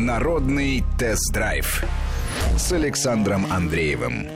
Народный 0.00 0.82
тест-драйв 0.98 1.84
с 2.56 2.72
Александром 2.72 3.44
Андреевым. 3.52 4.26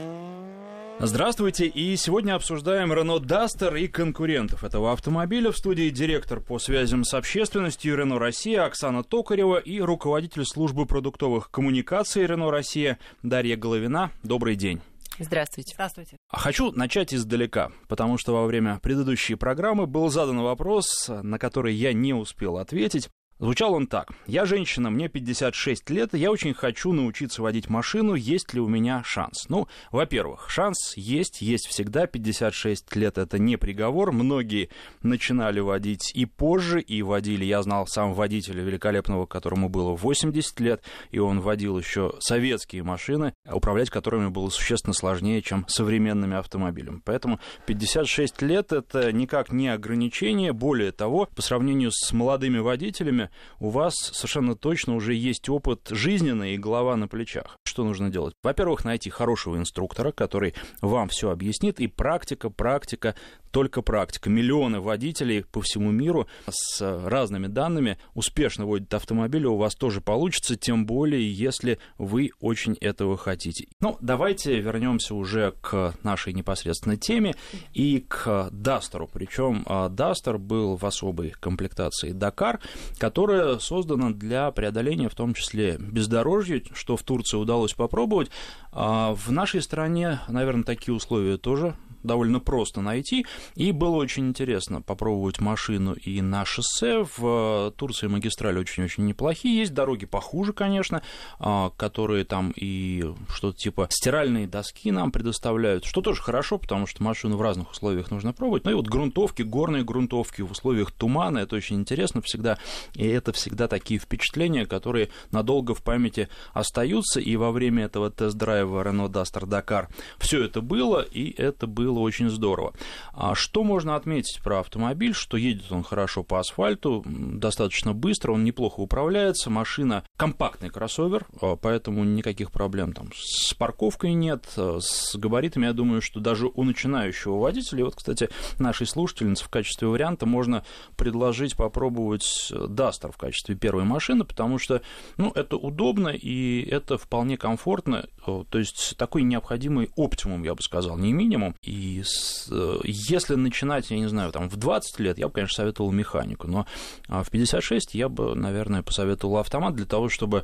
Здравствуйте, 0.99 1.65
и 1.65 1.95
сегодня 1.95 2.35
обсуждаем 2.35 2.93
Renault 2.93 3.23
Duster 3.23 3.79
и 3.79 3.87
конкурентов 3.87 4.63
этого 4.63 4.93
автомобиля. 4.93 5.51
В 5.51 5.57
студии 5.57 5.89
директор 5.89 6.39
по 6.39 6.59
связям 6.59 7.03
с 7.03 7.15
общественностью 7.15 7.99
Renault 7.99 8.19
Россия 8.19 8.63
Оксана 8.63 9.03
Токарева 9.03 9.57
и 9.57 9.81
руководитель 9.81 10.45
службы 10.45 10.85
продуктовых 10.85 11.49
коммуникаций 11.49 12.25
Renault 12.25 12.51
Россия 12.51 12.99
Дарья 13.23 13.57
Головина. 13.57 14.11
Добрый 14.21 14.55
день. 14.55 14.81
Здравствуйте. 15.17 15.73
Здравствуйте. 15.73 16.17
Хочу 16.27 16.73
начать 16.73 17.11
издалека, 17.11 17.71
потому 17.87 18.19
что 18.19 18.33
во 18.33 18.45
время 18.45 18.79
предыдущей 18.83 19.33
программы 19.33 19.87
был 19.87 20.09
задан 20.09 20.41
вопрос, 20.41 21.09
на 21.09 21.39
который 21.39 21.73
я 21.73 21.91
не 21.91 22.13
успел 22.13 22.57
ответить. 22.59 23.09
Звучал 23.37 23.73
он 23.73 23.87
так. 23.87 24.11
«Я 24.27 24.45
женщина, 24.45 24.89
мне 24.89 25.09
56 25.09 25.89
лет, 25.89 26.13
я 26.13 26.31
очень 26.31 26.53
хочу 26.53 26.93
научиться 26.93 27.41
водить 27.41 27.69
машину. 27.69 28.13
Есть 28.15 28.53
ли 28.53 28.61
у 28.61 28.67
меня 28.69 29.03
шанс?» 29.03 29.49
Ну, 29.49 29.67
во-первых, 29.91 30.49
шанс 30.49 30.93
есть, 30.95 31.41
есть 31.41 31.67
всегда. 31.67 32.07
56 32.07 32.95
лет— 32.95 33.17
это 33.17 33.37
не 33.37 33.57
приговор. 33.57 34.13
Многие 34.13 34.69
начинали 35.01 35.59
водить 35.59 36.11
и 36.15 36.25
позже, 36.25 36.79
и 36.79 37.01
водили. 37.01 37.43
Я 37.43 37.61
знал 37.61 37.87
сам 37.87 38.13
водителя 38.13 38.63
великолепного, 38.63 39.25
которому 39.25 39.67
было 39.67 39.93
80 39.95 40.59
лет, 40.61 40.81
и 41.11 41.19
он 41.19 41.41
водил 41.41 41.77
еще 41.77 42.13
советские 42.19 42.83
машины, 42.83 43.33
управлять 43.51 43.89
которыми 43.89 44.29
было 44.29 44.47
существенно 44.47 44.93
сложнее, 44.93 45.41
чем 45.41 45.65
современными 45.67 46.37
автомобилями. 46.37 47.01
Поэтому 47.03 47.41
56 47.65 48.41
лет— 48.43 48.71
это 48.71 49.11
никак 49.11 49.51
не 49.51 49.67
ограничение. 49.67 50.53
Более 50.53 50.93
того, 50.93 51.27
по 51.35 51.41
сравнению 51.41 51.91
с 51.91 52.13
молодыми 52.13 52.59
водителями, 52.59 53.24
у 53.59 53.69
вас 53.69 53.95
совершенно 53.95 54.55
точно 54.55 54.95
уже 54.95 55.13
есть 55.13 55.49
опыт 55.49 55.87
жизненный 55.89 56.55
и 56.55 56.57
голова 56.57 56.95
на 56.95 57.07
плечах. 57.07 57.57
Что 57.63 57.83
нужно 57.83 58.09
делать? 58.09 58.33
Во-первых, 58.43 58.85
найти 58.85 59.09
хорошего 59.09 59.57
инструктора, 59.57 60.11
который 60.11 60.53
вам 60.81 61.09
все 61.09 61.29
объяснит, 61.29 61.79
и 61.79 61.87
практика, 61.87 62.49
практика, 62.49 63.15
только 63.55 63.81
практика. 63.81 64.29
Миллионы 64.29 64.81
водителей 64.81 65.45
по 65.45 65.61
всему 65.61 65.89
миру 65.89 66.27
с 66.49 66.81
разными 66.81 67.47
данными 67.47 67.97
успешно 68.13 68.65
водят 68.65 68.93
автомобили, 68.93 69.45
у 69.45 69.55
вас 69.55 69.75
тоже 69.75 70.01
получится, 70.01 70.57
тем 70.57 70.85
более, 70.85 71.31
если 71.31 71.79
вы 71.97 72.31
очень 72.41 72.75
этого 72.81 73.15
хотите. 73.15 73.69
Ну, 73.79 73.97
давайте 74.01 74.59
вернемся 74.59 75.15
уже 75.15 75.53
к 75.61 75.95
нашей 76.03 76.33
непосредственной 76.33 76.97
теме 76.97 77.33
и 77.71 78.01
к 78.01 78.49
Дастеру. 78.51 79.07
Причем 79.07 79.65
Дастер 79.91 80.37
был 80.37 80.75
в 80.75 80.85
особой 80.85 81.29
комплектации 81.29 82.11
Дакар, 82.11 82.59
которая 82.97 83.59
создана 83.59 84.09
для 84.09 84.51
преодоления 84.51 85.07
в 85.07 85.15
том 85.15 85.33
числе 85.33 85.77
бездорожья, 85.77 86.61
что 86.73 86.97
в 86.97 87.03
Турции 87.03 87.37
удалось 87.37 87.73
попробовать. 87.73 88.31
А 88.73 89.15
в 89.15 89.31
нашей 89.31 89.61
стране, 89.61 90.19
наверное, 90.27 90.65
такие 90.65 90.93
условия 90.93 91.37
тоже 91.37 91.77
довольно 92.05 92.39
просто 92.39 92.81
найти. 92.81 93.25
И 93.55 93.71
было 93.71 93.95
очень 93.95 94.27
интересно 94.27 94.81
попробовать 94.81 95.39
машину 95.39 95.93
и 95.93 96.21
на 96.21 96.45
шоссе. 96.45 97.05
В 97.17 97.73
Турции 97.77 98.07
магистрали 98.07 98.59
очень-очень 98.59 99.05
неплохие. 99.05 99.59
Есть 99.59 99.73
дороги 99.73 100.05
похуже, 100.05 100.53
конечно, 100.53 101.01
а, 101.39 101.71
которые 101.71 102.25
там 102.25 102.53
и 102.55 103.05
что-то 103.29 103.57
типа 103.57 103.87
стиральные 103.89 104.47
доски 104.47 104.91
нам 104.91 105.11
предоставляют, 105.11 105.85
что 105.85 106.01
тоже 106.01 106.21
хорошо, 106.21 106.57
потому 106.57 106.87
что 106.87 107.03
машину 107.03 107.37
в 107.37 107.41
разных 107.41 107.71
условиях 107.71 108.11
нужно 108.11 108.33
пробовать. 108.33 108.65
Ну 108.65 108.71
и 108.71 108.73
вот 108.73 108.87
грунтовки, 108.87 109.41
горные 109.41 109.83
грунтовки 109.83 110.41
в 110.41 110.51
условиях 110.51 110.91
тумана, 110.91 111.39
это 111.39 111.55
очень 111.55 111.77
интересно 111.77 112.21
всегда. 112.21 112.57
И 112.93 113.05
это 113.07 113.33
всегда 113.33 113.67
такие 113.67 113.99
впечатления, 113.99 114.65
которые 114.65 115.09
надолго 115.31 115.73
в 115.73 115.83
памяти 115.83 116.29
остаются. 116.53 117.19
И 117.19 117.35
во 117.35 117.51
время 117.51 117.85
этого 117.85 118.09
тест-драйва 118.09 118.83
Renault 118.83 119.11
Duster 119.11 119.43
Dakar 119.43 119.87
все 120.17 120.43
это 120.43 120.61
было, 120.61 121.01
и 121.01 121.33
это 121.41 121.67
было 121.67 121.94
было 121.95 122.03
очень 122.03 122.29
здорово. 122.29 122.73
А 123.13 123.35
что 123.35 123.63
можно 123.63 123.95
отметить 123.95 124.41
про 124.43 124.59
автомобиль, 124.59 125.13
что 125.13 125.37
едет 125.37 125.71
он 125.71 125.83
хорошо 125.83 126.23
по 126.23 126.39
асфальту, 126.39 127.03
достаточно 127.05 127.93
быстро, 127.93 128.33
он 128.33 128.43
неплохо 128.43 128.81
управляется, 128.81 129.49
машина 129.49 130.03
компактный 130.17 130.69
кроссовер, 130.69 131.25
а, 131.41 131.55
поэтому 131.55 132.03
никаких 132.03 132.51
проблем 132.51 132.93
там 132.93 133.09
с 133.15 133.53
парковкой 133.53 134.13
нет, 134.13 134.45
а, 134.57 134.79
с 134.81 135.15
габаритами, 135.15 135.65
я 135.65 135.73
думаю, 135.73 136.01
что 136.01 136.19
даже 136.19 136.47
у 136.47 136.63
начинающего 136.63 137.39
водителя, 137.39 137.85
вот, 137.85 137.95
кстати, 137.95 138.29
нашей 138.59 138.87
слушательницы 138.87 139.45
в 139.45 139.49
качестве 139.49 139.87
варианта 139.87 140.25
можно 140.25 140.65
предложить 140.97 141.55
попробовать 141.55 142.51
Duster 142.51 143.11
в 143.11 143.17
качестве 143.17 143.55
первой 143.55 143.85
машины, 143.85 144.25
потому 144.25 144.59
что, 144.59 144.81
ну, 145.17 145.31
это 145.33 145.55
удобно 145.55 146.09
и 146.09 146.61
это 146.69 146.97
вполне 146.97 147.37
комфортно, 147.37 148.07
то 148.25 148.59
есть 148.59 148.95
такой 148.97 149.23
необходимый 149.23 149.91
оптимум, 149.95 150.43
я 150.43 150.55
бы 150.55 150.61
сказал, 150.61 150.97
не 150.97 151.13
минимум, 151.13 151.55
и 151.61 151.71
и 151.75 152.01
с, 152.03 152.47
э, 152.51 152.79
если 152.83 153.35
начинать, 153.35 153.91
я 153.91 153.97
не 153.97 154.07
знаю, 154.07 154.31
там, 154.31 154.49
в 154.49 154.55
20 154.55 154.99
лет, 154.99 155.17
я 155.17 155.27
бы, 155.27 155.33
конечно, 155.33 155.55
советовал 155.55 155.91
механику, 155.91 156.47
но 156.47 156.65
а, 157.07 157.23
в 157.23 157.29
56 157.29 157.95
я 157.95 158.09
бы, 158.09 158.35
наверное, 158.35 158.81
посоветовал 158.81 159.37
автомат 159.37 159.75
для 159.75 159.85
того, 159.85 160.09
чтобы 160.09 160.43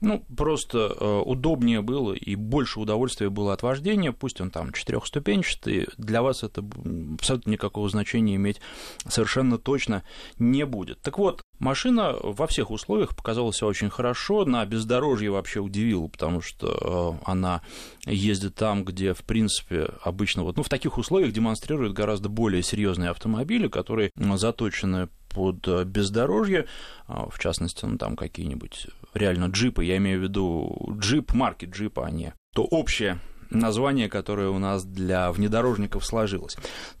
ну, 0.00 0.24
просто 0.36 0.96
э, 0.98 1.22
удобнее 1.24 1.80
было 1.80 2.12
и 2.12 2.34
больше 2.34 2.80
удовольствия 2.80 3.30
было 3.30 3.52
от 3.52 3.62
вождения, 3.62 4.10
пусть 4.10 4.40
он 4.40 4.50
там 4.50 4.72
четырехступенчатый, 4.72 5.86
для 5.96 6.22
вас 6.22 6.42
это 6.42 6.64
абсолютно 7.14 7.50
никакого 7.50 7.88
значения 7.88 8.34
иметь 8.34 8.60
совершенно 9.06 9.58
точно 9.58 10.02
не 10.40 10.66
будет. 10.66 11.00
Так 11.02 11.18
вот, 11.18 11.40
машина 11.62 12.14
во 12.22 12.46
всех 12.46 12.70
условиях 12.70 13.16
показала 13.16 13.52
себя 13.52 13.68
очень 13.68 13.88
хорошо, 13.88 14.44
на 14.44 14.66
бездорожье 14.66 15.30
вообще 15.30 15.60
удивила, 15.60 16.08
потому 16.08 16.40
что 16.40 17.18
э, 17.24 17.30
она 17.30 17.62
ездит 18.04 18.56
там, 18.56 18.84
где, 18.84 19.14
в 19.14 19.22
принципе, 19.22 19.90
обычно 20.02 20.42
вот, 20.42 20.56
ну, 20.56 20.62
в 20.62 20.68
таких 20.68 20.98
условиях 20.98 21.32
демонстрируют 21.32 21.94
гораздо 21.94 22.28
более 22.28 22.62
серьезные 22.62 23.10
автомобили, 23.10 23.68
которые 23.68 24.10
заточены 24.16 25.08
под 25.30 25.66
э, 25.68 25.84
бездорожье, 25.84 26.66
а, 27.06 27.30
в 27.30 27.38
частности, 27.38 27.84
ну, 27.84 27.96
там 27.96 28.16
какие-нибудь 28.16 28.88
реально 29.14 29.46
джипы, 29.46 29.84
я 29.84 29.96
имею 29.98 30.18
в 30.20 30.22
виду 30.22 30.96
джип, 30.98 31.32
марки 31.32 31.64
джипа, 31.64 32.06
а 32.06 32.10
не 32.10 32.34
то 32.54 32.64
общее 32.64 33.18
название, 33.54 34.08
которое 34.08 34.48
у 34.48 34.58
нас 34.58 34.84
для 34.84 35.32
внедорожников 35.32 36.04
сложилось. 36.04 36.56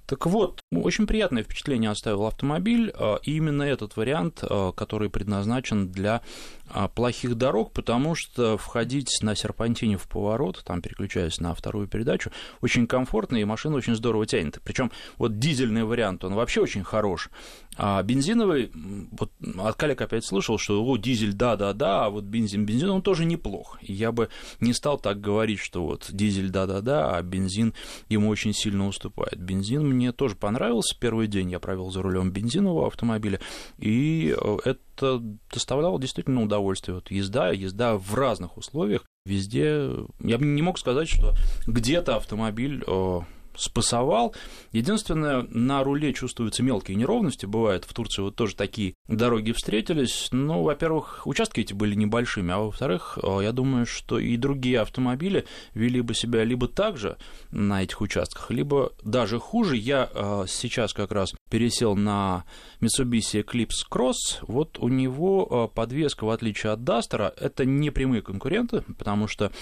Так 0.06 0.26
вот, 0.26 0.60
очень 0.70 1.06
приятное 1.06 1.42
впечатление 1.42 1.90
оставил 1.90 2.26
автомобиль, 2.26 2.92
а, 2.94 3.18
и 3.22 3.36
именно 3.36 3.62
этот 3.62 3.96
вариант, 3.96 4.40
а, 4.42 4.72
который 4.72 5.10
предназначен 5.10 5.90
для 5.90 6.20
а, 6.61 6.61
плохих 6.94 7.34
дорог, 7.36 7.72
потому 7.72 8.14
что 8.14 8.56
входить 8.56 9.18
на 9.22 9.34
серпантине 9.34 9.96
в 9.96 10.08
поворот, 10.08 10.62
там 10.64 10.80
переключаясь 10.80 11.40
на 11.40 11.54
вторую 11.54 11.88
передачу, 11.88 12.30
очень 12.60 12.86
комфортно, 12.86 13.36
и 13.36 13.44
машина 13.44 13.76
очень 13.76 13.94
здорово 13.94 14.26
тянет. 14.26 14.60
Причем 14.64 14.90
вот 15.18 15.38
дизельный 15.38 15.84
вариант, 15.84 16.24
он 16.24 16.34
вообще 16.34 16.60
очень 16.60 16.84
хорош. 16.84 17.30
А 17.76 18.02
бензиновый, 18.02 18.70
вот 19.12 19.32
от 19.58 19.76
коллег 19.76 20.02
опять 20.02 20.26
слышал, 20.26 20.58
что 20.58 20.84
о, 20.84 20.96
дизель, 20.98 21.32
да-да-да, 21.32 22.04
а 22.04 22.10
вот 22.10 22.24
бензин, 22.24 22.66
бензин, 22.66 22.90
он 22.90 23.02
тоже 23.02 23.24
неплох. 23.24 23.78
Я 23.80 24.12
бы 24.12 24.28
не 24.60 24.74
стал 24.74 24.98
так 24.98 25.20
говорить, 25.20 25.58
что 25.58 25.84
вот 25.84 26.08
дизель, 26.10 26.50
да-да-да, 26.50 27.16
а 27.16 27.22
бензин 27.22 27.74
ему 28.08 28.28
очень 28.28 28.52
сильно 28.52 28.86
уступает. 28.86 29.40
Бензин 29.40 29.86
мне 29.86 30.12
тоже 30.12 30.36
понравился. 30.36 30.96
Первый 30.98 31.28
день 31.28 31.50
я 31.50 31.60
провел 31.60 31.90
за 31.90 32.02
рулем 32.02 32.30
бензинового 32.30 32.88
автомобиля, 32.88 33.40
и 33.78 34.36
э, 34.38 34.74
это 35.02 35.22
доставляло 35.52 36.00
действительно 36.00 36.42
удовольствие. 36.42 36.94
Вот 36.96 37.10
езда, 37.10 37.50
езда 37.50 37.96
в 37.96 38.14
разных 38.14 38.56
условиях, 38.56 39.04
везде. 39.26 39.90
Я 40.20 40.38
бы 40.38 40.44
не 40.44 40.62
мог 40.62 40.78
сказать, 40.78 41.08
что 41.08 41.34
где-то 41.66 42.16
автомобиль 42.16 42.82
э, 42.86 43.20
спасовал. 43.56 44.34
Единственное, 44.72 45.42
на 45.50 45.84
руле 45.84 46.12
чувствуются 46.12 46.62
мелкие 46.62 46.96
неровности, 46.96 47.46
бывает 47.46 47.84
в 47.84 47.92
Турции 47.94 48.22
вот 48.22 48.36
тоже 48.36 48.56
такие 48.56 48.94
дороги 49.08 49.52
встретились. 49.52 50.28
Ну, 50.32 50.62
во-первых, 50.62 51.26
участки 51.26 51.60
эти 51.60 51.72
были 51.72 51.94
небольшими, 51.94 52.52
а 52.52 52.58
во-вторых, 52.58 53.18
э, 53.22 53.40
я 53.42 53.52
думаю, 53.52 53.86
что 53.86 54.18
и 54.18 54.36
другие 54.36 54.80
автомобили 54.80 55.46
вели 55.74 56.00
бы 56.00 56.14
себя 56.14 56.44
либо 56.44 56.68
так 56.68 56.96
же 56.96 57.16
на 57.50 57.82
этих 57.82 58.00
участках, 58.00 58.50
либо 58.50 58.92
даже 59.04 59.38
хуже. 59.38 59.76
Я 59.76 60.08
э, 60.12 60.44
сейчас 60.48 60.92
как 60.92 61.12
раз 61.12 61.34
пересел 61.50 61.96
на 61.96 62.44
Mitsubishi 62.80 63.44
Eclipse 63.44 63.86
Cross, 63.90 64.42
вот 64.42 64.78
у 64.78 64.88
него 64.88 65.68
э, 65.70 65.74
подвеска, 65.74 66.24
в 66.24 66.30
отличие 66.30 66.72
от 66.72 66.80
Duster, 66.80 67.32
это 67.38 67.64
не 67.64 67.90
прямые 67.90 68.22
конкуренты, 68.22 68.82
потому 68.98 69.28
что 69.28 69.52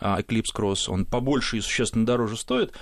Eclipse 0.00 0.54
Cross, 0.54 0.88
он 0.88 1.04
побольше 1.04 1.58
и 1.58 1.60
существенно 1.60 2.06
дороже 2.06 2.36
стоит, 2.36 2.72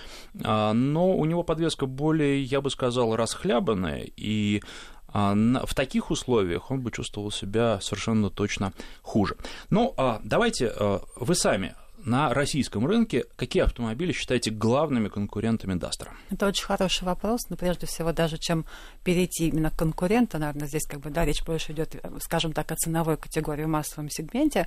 а, 0.45 0.58
но 0.73 1.17
у 1.17 1.25
него 1.25 1.43
подвеска 1.43 1.87
более, 1.87 2.43
я 2.43 2.61
бы 2.61 2.71
сказал, 2.71 3.17
расхлябанная, 3.17 4.07
и 4.17 4.63
а, 5.09 5.35
в 5.35 5.75
таких 5.75 6.11
условиях 6.11 6.71
он 6.71 6.81
бы 6.81 6.91
чувствовал 6.91 7.31
себя 7.31 7.81
совершенно 7.81 8.31
точно 8.31 8.73
хуже. 9.03 9.37
Ну, 9.71 9.95
а, 9.97 10.21
давайте 10.23 10.73
вы 11.17 11.35
сами 11.35 11.75
на 12.05 12.33
российском 12.33 12.87
рынке 12.87 13.25
какие 13.37 13.63
автомобили 13.63 14.13
считаете 14.13 14.51
главными 14.51 15.09
конкурентами 15.09 15.75
Дастера? 15.75 16.13
Это 16.31 16.47
очень 16.47 16.65
хороший 16.65 17.05
вопрос, 17.05 17.41
но 17.51 17.57
прежде 17.57 17.87
всего 17.87 18.13
даже 18.13 18.39
чем 18.39 18.65
перейти 19.05 19.49
именно 19.49 19.71
к 19.71 19.77
конкуренту, 19.77 20.39
наверное, 20.39 20.69
здесь 20.69 20.87
как 20.87 21.01
бы, 21.01 21.11
да, 21.11 21.25
речь 21.25 21.45
больше 21.45 21.73
идет, 21.73 21.97
скажем 22.21 22.53
так, 22.53 22.71
о 22.73 22.77
ценовой 22.77 23.17
категории 23.17 23.65
в 23.65 23.69
массовом 23.69 24.11
сегменте, 24.11 24.67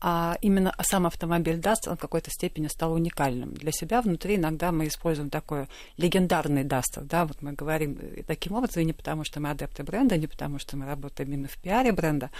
а 0.00 0.36
именно 0.40 0.74
сам 0.82 1.06
автомобиль 1.06 1.58
Duster, 1.58 1.90
он 1.90 1.96
в 1.96 2.00
какой-то 2.00 2.30
степени 2.30 2.66
стал 2.68 2.92
уникальным. 2.92 3.54
Для 3.54 3.72
себя 3.72 4.00
внутри 4.00 4.36
иногда 4.36 4.72
мы 4.72 4.88
используем 4.88 5.30
такой 5.30 5.66
легендарный 5.96 6.64
Duster, 6.64 7.02
да, 7.02 7.24
вот 7.26 7.42
мы 7.42 7.52
говорим 7.52 7.98
таким 8.26 8.54
образом, 8.54 8.82
и 8.82 8.86
не 8.86 8.92
потому, 8.92 9.24
что 9.24 9.40
мы 9.40 9.50
адепты 9.50 9.82
бренда, 9.82 10.16
не 10.16 10.26
потому, 10.26 10.58
что 10.58 10.76
мы 10.76 10.86
работаем 10.86 11.30
именно 11.30 11.48
в 11.48 11.58
пиаре 11.58 11.92
бренда. 11.92 12.30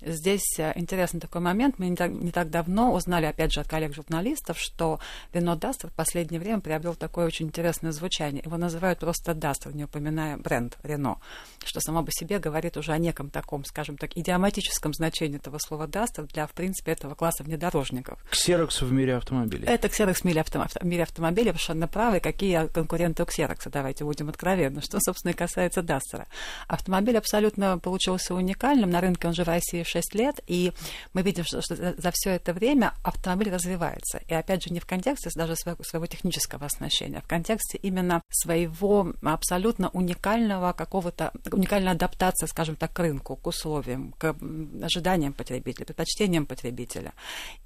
Здесь 0.00 0.58
э, 0.58 0.72
интересный 0.76 1.20
такой 1.20 1.40
момент, 1.40 1.78
мы 1.78 1.88
не 1.88 1.96
так, 1.96 2.10
не 2.10 2.30
так 2.30 2.50
давно 2.50 2.92
узнали, 2.94 3.26
опять 3.26 3.52
же, 3.52 3.60
от 3.60 3.68
коллег 3.68 3.89
журналистов, 3.94 4.58
что 4.58 4.98
Рено 5.32 5.56
Дастер 5.56 5.90
в 5.90 5.94
последнее 5.94 6.40
время 6.40 6.60
приобрел 6.60 6.94
такое 6.94 7.26
очень 7.26 7.46
интересное 7.46 7.92
звучание. 7.92 8.42
Его 8.44 8.56
называют 8.56 8.98
просто 8.98 9.34
Дастер, 9.34 9.74
не 9.74 9.84
упоминая 9.84 10.36
бренд 10.36 10.78
Рено, 10.82 11.20
что 11.64 11.80
само 11.80 12.02
по 12.04 12.10
себе 12.12 12.38
говорит 12.38 12.76
уже 12.76 12.92
о 12.92 12.98
неком 12.98 13.30
таком, 13.30 13.64
скажем 13.64 13.96
так, 13.96 14.16
идиоматическом 14.16 14.92
значении 14.92 15.36
этого 15.36 15.58
слова 15.58 15.86
Дастер 15.86 16.26
для, 16.26 16.46
в 16.46 16.52
принципе, 16.52 16.92
этого 16.92 17.14
класса 17.14 17.44
внедорожников. 17.44 18.18
Ксерокс 18.30 18.82
в 18.82 18.92
мире 18.92 19.16
автомобилей. 19.16 19.66
Это 19.66 19.88
Ксерокс 19.88 20.20
в 20.20 20.24
мире, 20.24 20.40
авто... 20.40 20.66
в 20.80 20.84
мире 20.84 21.04
автомобилей, 21.04 21.50
совершенно 21.60 21.88
правы. 21.88 22.20
Какие 22.20 22.66
конкуренты 22.68 23.22
у 23.22 23.26
Ксерокса, 23.26 23.70
давайте 23.70 24.04
будем 24.04 24.28
откровенны. 24.28 24.80
Что, 24.80 24.98
собственно, 25.00 25.32
и 25.32 25.34
касается 25.34 25.82
Дастера. 25.82 26.26
Автомобиль 26.66 27.16
абсолютно 27.16 27.78
получился 27.78 28.34
уникальным. 28.34 28.90
На 28.90 29.00
рынке 29.00 29.28
он 29.28 29.34
же 29.34 29.44
в 29.44 29.48
России 29.48 29.82
6 29.82 30.14
лет, 30.14 30.40
и 30.46 30.72
мы 31.12 31.22
видим, 31.22 31.44
что 31.44 31.60
за 31.60 32.10
все 32.12 32.30
это 32.30 32.52
время 32.52 32.94
автомобиль 33.04 33.52
развивается. 33.52 33.79
И 34.28 34.34
опять 34.34 34.64
же, 34.64 34.70
не 34.70 34.80
в 34.80 34.86
контексте 34.86 35.30
даже 35.34 35.56
своего, 35.56 35.82
своего 35.82 36.06
технического 36.06 36.66
оснащения, 36.66 37.18
а 37.18 37.22
в 37.22 37.28
контексте 37.28 37.78
именно 37.78 38.22
своего 38.30 39.12
абсолютно 39.22 39.88
уникального 39.90 40.72
какого-то, 40.72 41.32
уникальной 41.50 41.92
адаптации, 41.92 42.46
скажем 42.46 42.76
так, 42.76 42.92
к 42.92 42.98
рынку, 42.98 43.36
к 43.36 43.46
условиям, 43.46 44.12
к 44.18 44.36
ожиданиям 44.82 45.32
потребителя, 45.32 45.86
предпочтениям 45.86 46.46
потребителя. 46.46 47.12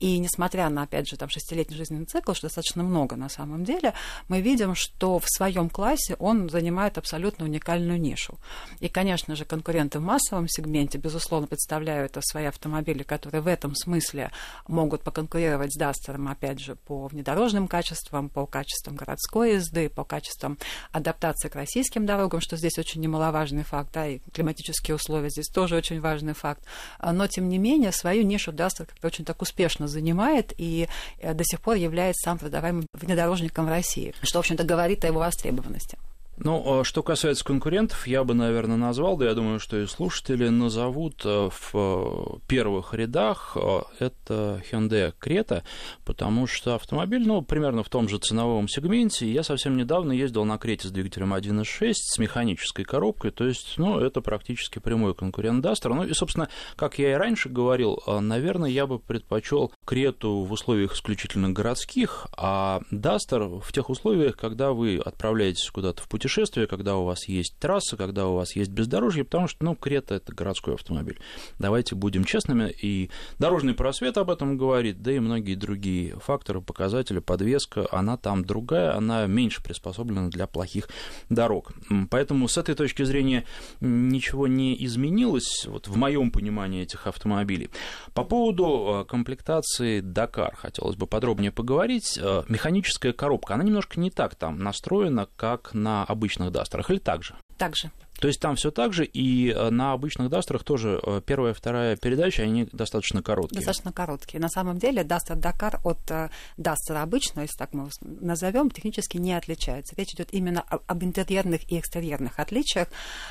И 0.00 0.18
несмотря 0.18 0.68
на, 0.68 0.82
опять 0.82 1.08
же, 1.08 1.16
там 1.16 1.28
шестилетний 1.28 1.76
жизненный 1.76 2.06
цикл, 2.06 2.32
что 2.32 2.46
достаточно 2.46 2.82
много 2.82 3.16
на 3.16 3.28
самом 3.28 3.64
деле, 3.64 3.94
мы 4.28 4.40
видим, 4.40 4.74
что 4.74 5.18
в 5.18 5.26
своем 5.26 5.68
классе 5.68 6.16
он 6.18 6.48
занимает 6.48 6.98
абсолютно 6.98 7.44
уникальную 7.44 8.00
нишу. 8.00 8.38
И, 8.80 8.88
конечно 8.88 9.36
же, 9.36 9.44
конкуренты 9.44 9.98
в 9.98 10.02
массовом 10.02 10.48
сегменте, 10.48 10.98
безусловно, 10.98 11.46
представляют 11.46 12.16
свои 12.20 12.46
автомобили, 12.46 13.02
которые 13.02 13.40
в 13.40 13.46
этом 13.46 13.74
смысле 13.74 14.30
могут 14.68 15.02
поконкурировать 15.02 15.72
с 15.72 15.76
Дастером, 16.04 16.28
опять 16.28 16.60
же, 16.60 16.76
по 16.76 17.06
внедорожным 17.06 17.66
качествам, 17.66 18.28
по 18.28 18.46
качествам 18.46 18.94
городской 18.94 19.54
езды, 19.54 19.88
по 19.88 20.04
качествам 20.04 20.58
адаптации 20.92 21.48
к 21.48 21.54
российским 21.54 22.04
дорогам, 22.04 22.40
что 22.40 22.56
здесь 22.56 22.78
очень 22.78 23.00
немаловажный 23.00 23.62
факт, 23.62 23.90
да, 23.94 24.06
и 24.06 24.18
климатические 24.32 24.96
условия 24.96 25.30
здесь 25.30 25.48
тоже 25.48 25.76
очень 25.76 26.00
важный 26.00 26.34
факт. 26.34 26.62
Но, 27.02 27.26
тем 27.26 27.48
не 27.48 27.56
менее, 27.56 27.90
свою 27.90 28.22
нишу 28.24 28.52
Дастер 28.52 28.86
как-то 28.86 29.06
очень 29.06 29.24
так 29.24 29.40
успешно 29.40 29.88
занимает 29.88 30.52
и 30.58 30.88
э, 31.20 31.32
до 31.32 31.44
сих 31.44 31.60
пор 31.60 31.76
является 31.76 32.24
сам 32.24 32.38
продаваемым 32.38 32.86
внедорожником 32.92 33.66
в 33.66 33.70
России, 33.70 34.14
что, 34.22 34.38
в 34.38 34.40
общем-то, 34.40 34.64
говорит 34.64 35.04
о 35.04 35.08
его 35.08 35.20
востребованности. 35.20 35.96
Ну, 36.36 36.80
а 36.80 36.84
что 36.84 37.04
касается 37.04 37.44
конкурентов, 37.44 38.08
я 38.08 38.24
бы, 38.24 38.34
наверное, 38.34 38.76
назвал, 38.76 39.16
да 39.16 39.26
я 39.26 39.34
думаю, 39.34 39.60
что 39.60 39.78
и 39.78 39.86
слушатели 39.86 40.48
назовут 40.48 41.22
э, 41.24 41.48
в 41.48 41.70
э, 41.74 42.38
первых 42.48 42.92
рядах, 42.92 43.56
э, 43.56 43.82
это 44.00 44.60
Hyundai 44.70 45.14
Creta, 45.20 45.62
потому 46.04 46.48
что 46.48 46.74
автомобиль, 46.74 47.24
ну, 47.24 47.42
примерно 47.42 47.84
в 47.84 47.88
том 47.88 48.08
же 48.08 48.18
ценовом 48.18 48.66
сегменте. 48.66 49.30
Я 49.30 49.44
совсем 49.44 49.76
недавно 49.76 50.10
ездил 50.10 50.44
на 50.44 50.58
Крете 50.58 50.88
с 50.88 50.90
двигателем 50.90 51.34
1.6 51.34 51.92
с 51.94 52.18
механической 52.18 52.82
коробкой, 52.82 53.30
то 53.30 53.46
есть, 53.46 53.74
ну, 53.76 54.00
это 54.00 54.20
практически 54.20 54.80
прямой 54.80 55.14
конкурент 55.14 55.64
Duster. 55.64 55.94
Ну, 55.94 56.02
и, 56.02 56.14
собственно, 56.14 56.48
как 56.74 56.98
я 56.98 57.12
и 57.12 57.14
раньше 57.14 57.48
говорил, 57.48 58.02
наверное, 58.06 58.70
я 58.70 58.88
бы 58.88 58.98
предпочел 58.98 59.72
Крету 59.84 60.42
в 60.42 60.50
условиях 60.50 60.94
исключительно 60.94 61.50
городских, 61.50 62.26
а 62.36 62.80
Duster 62.90 63.60
в 63.60 63.72
тех 63.72 63.88
условиях, 63.88 64.36
когда 64.36 64.72
вы 64.72 64.96
отправляетесь 64.96 65.70
куда-то 65.70 66.02
в 66.02 66.08
путешествие, 66.08 66.23
путешествие, 66.24 66.66
когда 66.66 66.96
у 66.96 67.04
вас 67.04 67.28
есть 67.28 67.58
трасса, 67.58 67.98
когда 67.98 68.26
у 68.26 68.36
вас 68.36 68.56
есть 68.56 68.70
бездорожье, 68.70 69.24
потому 69.24 69.46
что, 69.46 69.62
ну, 69.62 69.76
Крета– 69.76 70.14
это 70.16 70.34
городской 70.34 70.72
автомобиль. 70.72 71.18
Давайте 71.58 71.94
будем 71.94 72.24
честными, 72.24 72.70
и 72.70 73.10
дорожный 73.38 73.74
просвет 73.74 74.16
об 74.16 74.30
этом 74.30 74.56
говорит, 74.56 75.02
да 75.02 75.12
и 75.12 75.18
многие 75.18 75.54
другие 75.54 76.18
факторы, 76.18 76.62
показатели, 76.62 77.18
подвеска, 77.18 77.86
она 77.92 78.16
там 78.16 78.42
другая, 78.42 78.96
она 78.96 79.26
меньше 79.26 79.62
приспособлена 79.62 80.30
для 80.30 80.46
плохих 80.46 80.88
дорог. 81.28 81.72
Поэтому 82.10 82.48
с 82.48 82.56
этой 82.56 82.74
точки 82.74 83.02
зрения 83.02 83.44
ничего 83.80 84.46
не 84.46 84.82
изменилось 84.86 85.66
вот, 85.66 85.88
в 85.88 85.96
моем 85.98 86.30
понимании 86.30 86.84
этих 86.84 87.06
автомобилей. 87.06 87.68
По 88.14 88.24
поводу 88.24 89.02
э, 89.02 89.04
комплектации 89.04 90.00
Dakar 90.00 90.54
хотелось 90.56 90.96
бы 90.96 91.06
подробнее 91.06 91.52
поговорить. 91.52 92.18
Э, 92.18 92.44
механическая 92.48 93.12
коробка, 93.12 93.54
она 93.54 93.64
немножко 93.64 94.00
не 94.00 94.10
так 94.10 94.36
там 94.36 94.58
настроена, 94.58 95.28
как 95.36 95.74
на 95.74 96.06
обычных 96.14 96.50
дастерах 96.50 96.90
или 96.90 96.98
так 96.98 97.22
же? 97.22 97.34
Так 97.58 97.76
же. 97.76 97.90
То 98.24 98.28
есть 98.28 98.40
там 98.40 98.56
все 98.56 98.70
так 98.70 98.94
же, 98.94 99.04
и 99.04 99.50
э, 99.50 99.68
на 99.68 99.92
обычных 99.92 100.30
дастерах 100.30 100.64
тоже 100.64 100.98
э, 101.02 101.20
первая 101.26 101.52
вторая 101.52 101.94
передача, 101.94 102.42
они 102.42 102.66
достаточно 102.72 103.22
короткие. 103.22 103.56
Достаточно 103.58 103.92
короткие. 103.92 104.40
На 104.40 104.48
самом 104.48 104.78
деле 104.78 105.04
Дастер 105.04 105.36
Дакар 105.36 105.78
от 105.84 106.10
э, 106.10 106.30
Дастера 106.56 107.02
обычного, 107.02 107.42
если 107.42 107.58
так 107.58 107.74
мы 107.74 107.90
назовем, 108.00 108.70
технически 108.70 109.18
не 109.18 109.34
отличается. 109.34 109.94
Речь 109.98 110.14
идет 110.14 110.32
именно 110.32 110.62
об 110.62 111.04
интерьерных 111.04 111.70
и 111.70 111.78
экстерьерных 111.78 112.38
отличиях, 112.38 112.88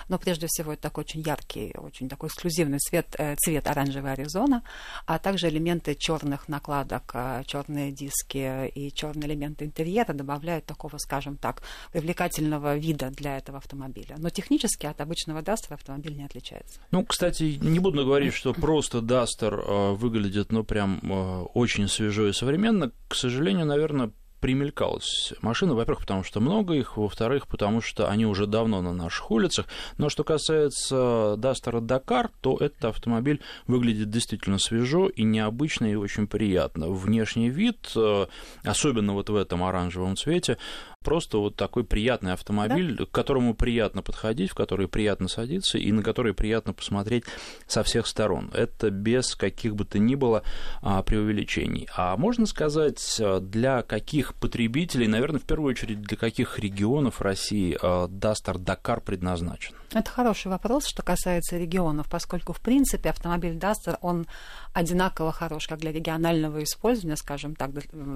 но 0.09 0.19
прежде 0.19 0.45
всего 0.45 0.73
это 0.73 0.83
такой 0.83 1.05
очень 1.05 1.21
яркий, 1.21 1.73
очень 1.75 2.07
такой 2.07 2.29
эксклюзивный 2.29 2.77
цвет, 2.77 3.15
цвет 3.39 3.65
оранжевый 3.65 4.11
Аризона, 4.11 4.61
а 5.07 5.17
также 5.17 5.49
элементы 5.49 5.95
черных 5.95 6.47
накладок, 6.47 7.15
черные 7.47 7.91
диски 7.91 8.67
и 8.67 8.93
черные 8.93 9.27
элементы 9.27 9.65
интерьера 9.65 10.13
добавляют 10.13 10.67
такого, 10.67 10.99
скажем 10.99 11.37
так, 11.37 11.63
привлекательного 11.91 12.77
вида 12.77 13.09
для 13.09 13.37
этого 13.37 13.57
автомобиля. 13.57 14.17
Но 14.19 14.29
технически 14.29 14.82
от 14.91 15.01
обычного 15.01 15.41
Дастера 15.41 15.75
автомобиль 15.75 16.15
не 16.15 16.25
отличается. 16.25 16.79
Ну, 16.91 17.05
кстати, 17.05 17.57
не 17.61 17.79
буду 17.79 18.05
говорить, 18.05 18.33
что 18.33 18.53
просто 18.53 19.01
Дастер 19.01 19.53
э, 19.53 19.91
выглядит, 19.93 20.51
ну, 20.51 20.63
прям 20.63 20.99
э, 21.03 21.41
очень 21.53 21.87
свежо 21.87 22.27
и 22.27 22.33
современно. 22.33 22.91
К 23.07 23.15
сожалению, 23.15 23.65
наверное, 23.65 24.11
примелькалась 24.43 25.31
машина, 25.41 25.73
во-первых, 25.73 26.01
потому 26.01 26.25
что 26.25 26.41
много 26.41 26.73
их, 26.73 26.97
во-вторых, 26.97 27.47
потому 27.47 27.79
что 27.79 28.09
они 28.09 28.25
уже 28.25 28.45
давно 28.45 28.81
на 28.81 28.91
наших 28.91 29.31
улицах. 29.31 29.67
Но 29.97 30.09
что 30.09 30.25
касается 30.25 31.35
Дастера 31.37 31.79
Дакар, 31.79 32.29
то 32.41 32.57
этот 32.57 32.83
автомобиль 32.83 33.39
выглядит 33.67 34.09
действительно 34.09 34.59
свежо 34.59 35.07
и 35.07 35.23
необычно, 35.23 35.85
и 35.85 35.95
очень 35.95 36.27
приятно. 36.27 36.89
Внешний 36.89 37.49
вид, 37.49 37.93
э, 37.95 38.25
особенно 38.65 39.13
вот 39.13 39.29
в 39.29 39.35
этом 39.37 39.63
оранжевом 39.63 40.17
цвете, 40.17 40.57
просто 41.03 41.37
вот 41.37 41.55
такой 41.55 41.83
приятный 41.83 42.33
автомобиль, 42.33 42.97
да? 42.97 43.05
к 43.05 43.11
которому 43.11 43.53
приятно 43.53 44.01
подходить, 44.01 44.51
в 44.51 44.55
который 44.55 44.87
приятно 44.87 45.27
садиться 45.27 45.77
и 45.77 45.91
на 45.91 46.01
который 46.03 46.33
приятно 46.33 46.73
посмотреть 46.73 47.25
со 47.67 47.83
всех 47.83 48.07
сторон. 48.07 48.51
Это 48.53 48.89
без 48.89 49.35
каких 49.35 49.75
бы 49.75 49.85
то 49.85 49.99
ни 49.99 50.15
было 50.15 50.43
а, 50.81 51.03
преувеличений. 51.03 51.87
А 51.95 52.17
можно 52.17 52.45
сказать, 52.45 53.21
для 53.41 53.81
каких 53.83 54.33
потребителей, 54.35 55.07
наверное, 55.07 55.39
в 55.39 55.43
первую 55.43 55.71
очередь 55.71 56.01
для 56.01 56.17
каких 56.17 56.59
регионов 56.59 57.21
России 57.21 57.77
а, 57.81 58.07
Дастер 58.07 58.57
Дакар 58.57 59.01
предназначен? 59.01 59.75
Это 59.93 60.09
хороший 60.09 60.47
вопрос, 60.47 60.87
что 60.87 61.03
касается 61.03 61.57
регионов, 61.57 62.09
поскольку, 62.09 62.53
в 62.53 62.61
принципе, 62.61 63.09
автомобиль 63.09 63.55
Дастер, 63.55 63.97
он 64.01 64.25
одинаково 64.73 65.31
хорош 65.31 65.67
как 65.67 65.79
для 65.79 65.91
регионального 65.91 66.63
использования, 66.63 67.15
скажем 67.15 67.55
так, 67.55 67.71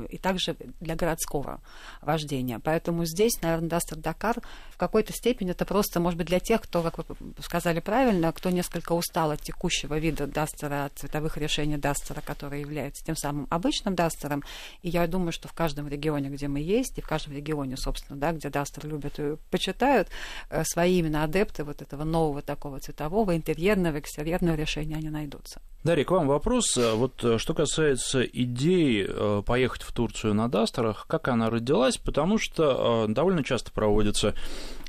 и 0.10 0.18
также 0.18 0.56
для 0.80 0.96
городского 0.96 1.62
вождения. 2.02 2.60
Поэтому 2.60 2.77
здесь, 3.06 3.42
наверное, 3.42 3.70
Дастер 3.70 3.98
Дакар 3.98 4.38
в 4.72 4.78
какой-то 4.78 5.14
степени 5.14 5.52
это 5.52 5.66
просто, 5.66 6.00
может 6.00 6.18
быть, 6.18 6.28
для 6.28 6.40
тех, 6.40 6.62
кто, 6.62 6.84
как 6.84 6.98
вы 6.98 7.06
сказали 7.42 7.80
правильно, 7.80 8.32
кто 8.32 8.50
несколько 8.50 8.94
устал 8.94 9.32
от 9.32 9.42
текущего 9.42 9.98
вида 9.98 10.28
Дастера, 10.28 10.86
от 10.86 10.94
цветовых 11.00 11.38
решений 11.38 11.78
Дастера, 11.78 12.22
который 12.22 12.62
является 12.62 13.04
тем 13.04 13.16
самым 13.16 13.48
обычным 13.50 13.96
Дастером. 13.96 14.44
И 14.82 14.90
я 14.90 15.08
думаю, 15.08 15.32
что 15.32 15.48
в 15.48 15.54
каждом 15.54 15.88
регионе, 15.88 16.30
где 16.30 16.48
мы 16.48 16.60
есть, 16.60 16.98
и 16.98 17.02
в 17.02 17.08
каждом 17.08 17.34
регионе, 17.34 17.78
собственно, 17.78 18.20
да, 18.20 18.32
где 18.32 18.50
Дастер 18.50 18.86
любят 18.86 19.20
и 19.20 19.38
почитают, 19.50 20.10
э, 20.50 20.64
свои 20.64 21.00
именно 21.00 21.24
адепты 21.24 21.64
вот 21.64 21.82
этого 21.82 22.04
нового 22.04 22.42
такого 22.42 22.80
цветового, 22.80 23.36
интерьерного, 23.36 24.00
экстерьерного 24.00 24.56
решения 24.56 24.96
они 24.96 25.10
найдутся. 25.10 25.62
Дарья, 25.84 26.04
к 26.04 26.12
вам 26.12 26.28
вопрос. 26.28 26.76
Вот 26.76 27.24
э, 27.24 27.38
что 27.38 27.54
касается 27.54 28.22
идеи 28.24 29.06
э, 29.08 29.42
поехать 29.46 29.84
в 29.84 29.94
Турцию 29.94 30.34
на 30.34 30.50
Дастерах, 30.50 31.06
как 31.08 31.30
она 31.30 31.50
родилась? 31.50 31.98
Потому 31.98 32.38
что 32.38 32.67
года 32.68 33.14
довольно 33.14 33.44
часто 33.44 33.72
проводятся 33.72 34.34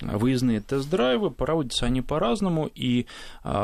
выездные 0.00 0.60
тест-драйвы, 0.60 1.30
проводятся 1.30 1.86
они 1.86 2.02
по-разному, 2.02 2.70
и 2.72 3.06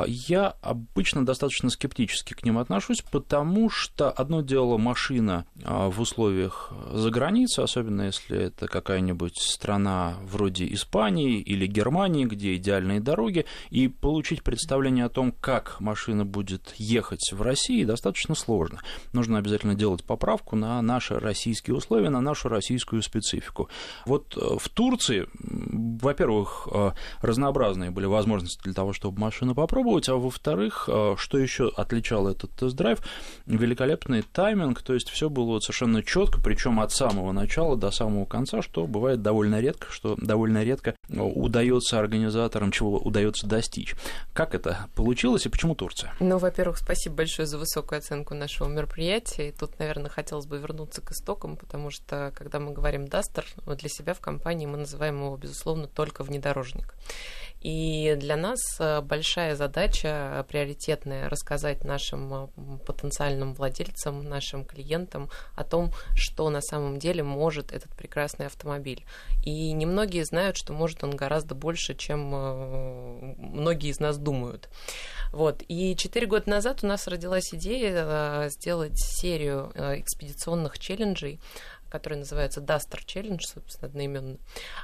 я 0.06 0.54
обычно 0.62 1.24
достаточно 1.24 1.70
скептически 1.70 2.34
к 2.34 2.44
ним 2.44 2.58
отношусь, 2.58 3.02
потому 3.02 3.70
что 3.70 4.10
одно 4.10 4.40
дело 4.40 4.76
машина 4.76 5.46
в 5.54 6.00
условиях 6.00 6.72
за 6.92 7.10
границей, 7.10 7.62
особенно 7.62 8.02
если 8.02 8.38
это 8.38 8.66
какая-нибудь 8.66 9.38
страна 9.38 10.16
вроде 10.24 10.72
Испании 10.72 11.40
или 11.40 11.66
Германии, 11.66 12.24
где 12.24 12.56
идеальные 12.56 13.00
дороги, 13.00 13.46
и 13.70 13.86
получить 13.88 14.42
представление 14.42 15.04
о 15.04 15.10
том, 15.10 15.32
как 15.32 15.78
машина 15.80 16.24
будет 16.24 16.74
ехать 16.76 17.30
в 17.32 17.42
России, 17.42 17.84
достаточно 17.84 18.34
сложно. 18.34 18.80
Нужно 19.12 19.38
обязательно 19.38 19.74
делать 19.74 20.02
поправку 20.02 20.56
на 20.56 20.82
наши 20.82 21.18
российские 21.18 21.76
условия, 21.76 22.10
на 22.10 22.20
нашу 22.20 22.48
российскую 22.48 23.02
специфику. 23.02 23.68
Вот 24.06 24.36
э, 24.36 24.56
в 24.58 24.68
Турции, 24.68 25.26
во-первых, 25.40 26.68
э, 26.72 26.92
разнообразные 27.20 27.90
были 27.90 28.06
возможности 28.06 28.62
для 28.62 28.74
того, 28.74 28.92
чтобы 28.92 29.20
машину 29.20 29.54
попробовать, 29.54 30.08
а 30.08 30.16
во-вторых, 30.16 30.88
э, 30.88 31.14
что 31.16 31.38
еще 31.38 31.70
отличало 31.76 32.30
этот 32.30 32.50
тест-драйв, 32.52 32.98
великолепный 33.46 34.22
тайминг, 34.22 34.82
то 34.82 34.94
есть 34.94 35.08
все 35.08 35.30
было 35.30 35.60
совершенно 35.60 36.02
четко, 36.02 36.40
причем 36.40 36.80
от 36.80 36.92
самого 36.92 37.32
начала 37.32 37.76
до 37.76 37.90
самого 37.90 38.24
конца, 38.24 38.62
что 38.62 38.86
бывает 38.86 39.22
довольно 39.22 39.60
редко, 39.60 39.90
что 39.90 40.16
довольно 40.16 40.62
редко 40.62 40.94
удается 41.08 41.98
организаторам, 41.98 42.70
чего 42.70 42.98
удается 42.98 43.46
достичь. 43.46 43.94
Как 44.32 44.54
это 44.54 44.86
получилось 44.94 45.46
и 45.46 45.48
почему 45.48 45.74
Турция? 45.74 46.12
Ну, 46.20 46.38
во-первых, 46.38 46.78
спасибо 46.78 47.16
большое 47.16 47.46
за 47.46 47.58
высокую 47.58 47.98
оценку 47.98 48.34
нашего 48.34 48.68
мероприятия. 48.68 49.48
И 49.48 49.52
тут, 49.52 49.78
наверное, 49.78 50.10
хотелось 50.10 50.46
бы 50.46 50.58
вернуться 50.58 51.00
к 51.00 51.12
истокам, 51.12 51.56
потому 51.56 51.90
что, 51.90 52.32
когда 52.36 52.60
мы 52.60 52.72
говорим 52.72 53.06
Дастер, 53.06 53.44
для 53.84 53.90
себя 53.90 54.14
в 54.14 54.20
компании 54.20 54.64
мы 54.64 54.78
называем 54.78 55.22
его, 55.22 55.36
безусловно, 55.36 55.86
только 55.86 56.24
внедорожник. 56.24 56.94
И 57.60 58.14
для 58.18 58.36
нас 58.36 58.60
э, 58.78 59.00
большая 59.00 59.56
задача 59.56 60.44
приоритетная 60.48 61.30
рассказать 61.30 61.82
нашим 61.82 62.34
э, 62.34 62.48
потенциальным 62.86 63.54
владельцам, 63.54 64.22
нашим 64.22 64.66
клиентам 64.66 65.30
о 65.54 65.64
том, 65.64 65.90
что 66.14 66.50
на 66.50 66.60
самом 66.60 66.98
деле 66.98 67.22
может 67.22 67.72
этот 67.72 67.90
прекрасный 67.96 68.46
автомобиль. 68.46 69.04
И 69.46 69.72
немногие 69.72 70.26
знают, 70.26 70.58
что 70.58 70.74
может 70.74 71.04
он 71.04 71.16
гораздо 71.16 71.54
больше, 71.54 71.94
чем 71.94 72.30
э, 72.34 73.34
многие 73.38 73.88
из 73.88 73.98
нас 73.98 74.18
думают. 74.18 74.68
Вот. 75.32 75.62
И 75.66 75.96
четыре 75.96 76.26
года 76.26 76.50
назад 76.50 76.80
у 76.84 76.86
нас 76.86 77.08
родилась 77.08 77.54
идея 77.54 78.48
сделать 78.50 78.98
серию 78.98 79.72
экспедиционных 79.74 80.78
челленджей, 80.78 81.40
который 81.94 82.18
называется 82.18 82.60
Duster 82.60 82.98
Challenge, 83.06 83.38
собственно, 83.40 83.86
одноименно, 83.86 84.38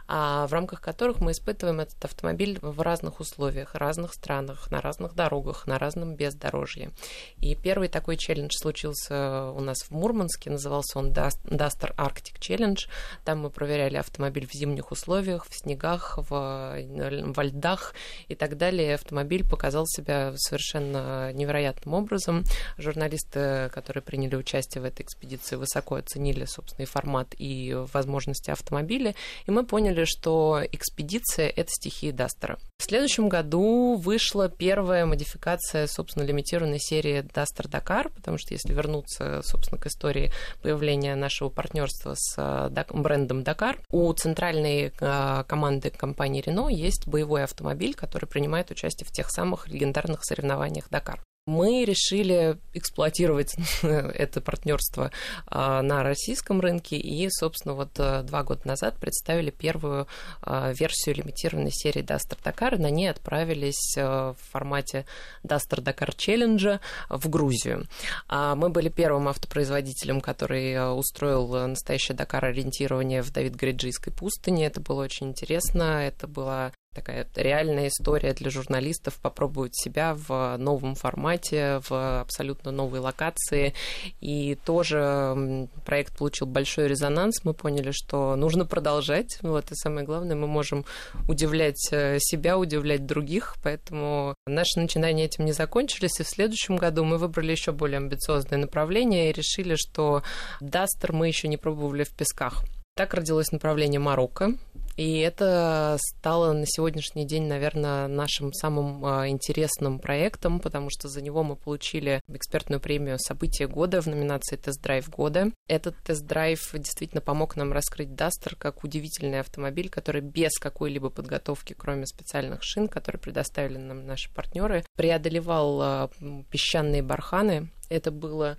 а 0.07 0.47
в 0.47 0.52
рамках 0.52 0.81
которых 0.81 1.19
мы 1.19 1.33
испытываем 1.33 1.81
этот 1.81 2.05
автомобиль 2.05 2.61
в 2.62 2.81
разных 2.81 3.19
условиях, 3.19 3.75
разных 3.75 4.14
странах, 4.14 4.71
на 4.71 4.81
разных 4.81 5.17
дорогах, 5.17 5.67
на 5.67 5.76
разном 5.76 6.14
бездорожье. 6.14 6.93
И 7.38 7.57
первый 7.57 7.88
такой 7.88 8.17
челлендж 8.17 8.52
случился 8.57 9.50
у 9.50 9.59
нас 9.59 9.79
в 9.83 9.90
Мурманске, 9.90 10.50
назывался 10.50 11.00
он 11.00 11.11
Duster 11.11 11.97
Arctic 11.97 12.38
Challenge. 12.38 12.79
Там 13.25 13.40
мы 13.40 13.50
проверяли 13.50 13.97
автомобиль 13.97 14.47
в 14.47 14.52
зимних 14.52 14.93
условиях, 14.93 15.49
в 15.49 15.55
снегах, 15.57 16.17
в, 16.17 16.31
во 16.31 17.43
льдах 17.43 17.95
и 18.29 18.37
так 18.37 18.57
далее. 18.57 18.95
Автомобиль 18.95 19.45
показал 19.45 19.85
себя 19.88 20.33
совершенно 20.37 21.33
невероятным 21.33 21.95
образом. 21.95 22.45
Журналисты, 22.79 23.69
которые 23.75 24.05
приняли 24.05 24.37
участие 24.37 24.81
в 24.81 24.85
этой 24.85 25.02
экспедиции, 25.02 25.57
высоко 25.57 25.97
оценили, 25.97 26.45
собственно, 26.45 26.85
и 26.85 26.87
формат 27.00 27.35
и 27.38 27.75
возможности 27.92 28.50
автомобиля, 28.50 29.14
и 29.47 29.50
мы 29.50 29.64
поняли, 29.64 30.04
что 30.04 30.61
экспедиция— 30.71 31.49
это 31.57 31.71
стихия 31.71 32.12
Дастера. 32.12 32.59
В 32.78 32.85
следующем 32.85 33.28
году 33.28 33.97
вышла 33.97 34.49
первая 34.49 35.07
модификация, 35.07 35.87
собственно, 35.87 36.25
лимитированной 36.25 36.78
серии 36.78 37.23
Duster 37.23 37.71
Dakar, 37.71 38.12
потому 38.14 38.37
что 38.38 38.52
если 38.52 38.75
вернуться, 38.75 39.40
собственно, 39.42 39.80
к 39.80 39.87
истории 39.87 40.33
появления 40.62 41.14
нашего 41.14 41.49
партнерства 41.49 42.14
с 42.16 42.35
э, 42.37 42.85
брендом 42.92 43.40
Dakar, 43.40 43.78
у 43.90 44.12
центральной 44.12 44.92
э, 45.00 45.45
команды 45.49 45.90
компании 45.90 46.45
Renault 46.45 46.73
есть 46.73 47.07
боевой 47.07 47.45
автомобиль, 47.45 47.95
который 47.95 48.26
принимает 48.26 48.71
участие 48.71 49.07
в 49.07 49.12
тех 49.12 49.30
самых 49.30 49.69
легендарных 49.69 50.25
соревнованиях 50.25 50.88
Dakar 50.90 51.21
мы 51.50 51.85
решили 51.85 52.59
эксплуатировать 52.75 53.57
это 53.83 54.40
партнерство 54.40 55.11
а, 55.47 55.83
на 55.83 56.02
российском 56.04 56.61
рынке 56.61 56.97
и, 56.97 57.28
собственно, 57.28 57.75
вот 57.75 57.99
э, 57.99 58.23
два 58.23 58.45
года 58.45 58.69
назад 58.69 58.97
представили 58.99 59.50
первую 59.50 60.07
а, 60.42 60.73
версию 60.73 61.16
лимитированной 61.16 61.73
серии 61.73 62.02
Duster 62.02 62.38
Dakar. 62.42 62.78
На 62.78 62.88
ней 62.88 63.11
отправились 63.11 63.97
э, 63.97 64.02
в 64.02 64.37
формате 64.50 65.07
Duster 65.42 65.83
Dakar 65.83 66.14
Challenge 66.16 66.78
в 67.09 67.28
Грузию. 67.28 67.87
А, 68.28 68.54
мы 68.54 68.71
были 68.71 68.88
первым 68.88 69.26
автопроизводителем, 69.28 70.21
который 70.21 70.73
э, 70.73 70.88
устроил 70.90 71.66
настоящее 71.66 72.16
Дакар-ориентирование 72.16 73.23
в 73.23 73.33
Давид-Гриджийской 73.33 74.12
пустыне. 74.12 74.66
Это 74.66 74.80
было 74.80 75.02
очень 75.02 75.28
интересно. 75.28 76.07
Это 76.07 76.28
была 76.28 76.73
такая 76.94 77.26
реальная 77.37 77.88
история 77.88 78.32
для 78.32 78.50
журналистов 78.50 79.18
попробовать 79.23 79.76
себя 79.76 80.14
в 80.14 80.56
новом 80.59 80.94
формате, 80.94 81.80
в 81.88 82.20
абсолютно 82.20 82.73
новой 82.73 83.00
локации. 83.00 83.75
И 84.20 84.56
тоже 84.64 85.68
проект 85.85 86.18
получил 86.18 86.47
большой 86.47 86.88
резонанс. 86.88 87.44
Мы 87.44 87.54
поняли, 87.54 87.92
что 87.92 88.35
нужно 88.37 88.66
продолжать. 88.66 89.38
Вот, 89.42 89.70
и 89.70 89.75
самое 89.75 90.04
главное, 90.04 90.37
мы 90.37 90.47
можем 90.47 90.85
удивлять 91.28 91.88
э, 91.92 92.18
себя, 92.18 92.59
удивлять 92.59 93.06
других. 93.06 93.54
Поэтому 93.62 94.35
наши 94.47 94.80
начинания 94.80 95.26
этим 95.26 95.44
не 95.44 95.52
закончились. 95.52 96.18
И 96.18 96.25
в 96.25 96.28
следующем 96.28 96.76
году 96.76 97.04
мы 97.04 97.18
выбрали 97.18 97.52
еще 97.52 97.73
более 97.73 97.99
амбициозное 97.99 98.59
направление 98.59 99.30
и 99.30 99.32
решили, 99.32 99.76
что 99.76 100.23
Дастер 100.61 101.12
мы 101.12 101.28
еще 101.28 101.47
не 101.47 101.56
пробовали 101.56 102.02
в 102.02 102.11
песках. 102.11 102.64
Так 102.97 103.14
родилось 103.14 103.52
направление 103.52 104.00
Марокко. 104.00 104.54
И 105.00 105.21
это 105.21 105.97
стало 105.99 106.52
на 106.52 106.66
сегодняшний 106.66 107.25
день, 107.25 107.47
наверное, 107.47 108.07
нашим 108.07 108.52
самым 108.52 109.02
а, 109.02 109.28
интересным 109.30 109.99
проектом, 109.99 110.61
потому 110.61 110.90
что 110.90 111.09
за 111.09 111.23
него 111.23 111.42
мы 111.42 111.57
получили 111.57 112.21
экспертную 112.28 112.80
премию 112.80 113.19
«Событие 113.19 113.66
года» 113.66 114.02
в 114.02 114.07
номинации 114.09 114.57
«Тест-драйв 114.57 115.09
года». 115.09 115.52
Этот 115.69 115.97
тест-драйв 116.04 116.61
действительно 116.75 117.23
помог 117.23 117.57
нам 117.57 117.73
раскрыть 117.73 118.14
Дастер 118.14 118.57
как 118.57 118.85
удивительный 118.85 119.40
автомобиль, 119.40 119.88
который 119.88 120.21
без 120.21 120.59
какой-либо 120.59 121.09
подготовки, 121.09 121.73
кроме 121.73 122.04
специальных 122.04 122.62
шин, 122.62 122.87
которые 122.87 123.23
предоставили 123.23 123.78
нам 123.78 124.04
наши 124.04 124.30
партнеры, 124.35 124.85
преодолевал 124.97 125.80
а, 125.80 126.11
песчаные 126.50 127.02
барханы. 127.02 127.71
Это 127.88 128.11
было 128.11 128.59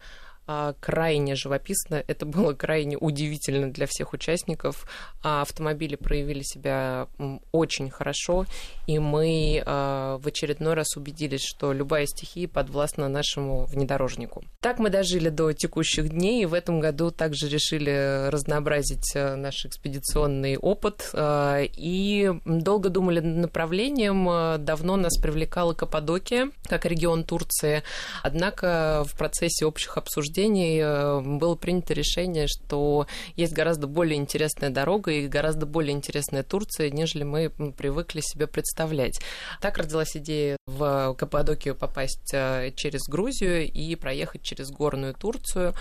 крайне 0.79 1.35
живописно, 1.35 2.03
это 2.07 2.25
было 2.25 2.53
крайне 2.53 2.97
удивительно 2.97 3.71
для 3.71 3.85
всех 3.87 4.13
участников. 4.13 4.85
А, 5.23 5.41
автомобили 5.41 5.95
проявили 5.95 6.41
себя 6.43 7.07
очень 7.51 7.89
хорошо, 7.89 8.45
и 8.87 8.99
мы 8.99 9.63
а, 9.65 10.17
в 10.17 10.27
очередной 10.27 10.73
раз 10.73 10.97
убедились, 10.97 11.43
что 11.43 11.73
любая 11.73 12.05
стихия 12.05 12.47
подвластна 12.47 13.07
нашему 13.07 13.65
внедорожнику. 13.65 14.43
Так 14.59 14.79
мы 14.79 14.89
дожили 14.89 15.29
до 15.29 15.53
текущих 15.53 16.09
дней, 16.09 16.43
и 16.43 16.45
в 16.45 16.53
этом 16.53 16.79
году 16.79 17.11
также 17.11 17.47
решили 17.47 18.29
разнообразить 18.29 19.13
наш 19.15 19.65
экспедиционный 19.65 20.57
опыт, 20.57 21.13
и 21.15 22.31
долго 22.45 22.89
думали 22.89 23.19
над 23.19 23.37
направлением. 23.37 24.63
Давно 24.63 24.97
нас 24.97 25.17
привлекала 25.17 25.73
Каппадокия, 25.73 26.51
как 26.63 26.85
регион 26.85 27.23
Турции, 27.23 27.83
однако 28.23 29.03
в 29.07 29.17
процессе 29.17 29.65
общих 29.65 29.97
обсуждений 29.97 30.40
обсуждений 30.41 30.79
э, 30.81 31.21
было 31.21 31.55
принято 31.55 31.93
решение, 31.93 32.47
что 32.47 33.07
есть 33.35 33.53
гораздо 33.53 33.87
более 33.87 34.17
интересная 34.17 34.69
дорога 34.69 35.11
и 35.11 35.27
гораздо 35.27 35.65
более 35.65 35.93
интересная 35.93 36.43
Турция, 36.43 36.89
нежели 36.89 37.23
мы 37.23 37.49
привыкли 37.49 38.21
себе 38.21 38.47
представлять. 38.47 39.19
Так 39.61 39.77
родилась 39.77 40.15
идея 40.15 40.57
в 40.65 41.15
Каппадокию 41.17 41.75
попасть 41.75 42.33
э, 42.33 42.71
через 42.75 43.01
Грузию 43.07 43.71
и 43.71 43.95
проехать 43.95 44.41
через 44.41 44.71
горную 44.71 45.13
Турцию 45.13 45.73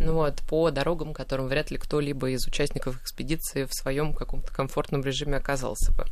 ну 0.00 0.14
вот, 0.14 0.42
по 0.48 0.70
дорогам, 0.70 1.12
которым 1.12 1.48
вряд 1.48 1.70
ли 1.70 1.78
кто-либо 1.78 2.30
из 2.30 2.46
участников 2.46 3.00
экспедиции 3.02 3.64
в 3.64 3.74
своем 3.74 4.14
каком-то 4.14 4.52
комфортном 4.52 5.02
режиме 5.02 5.36
оказался 5.36 5.92
бы. 5.92 6.04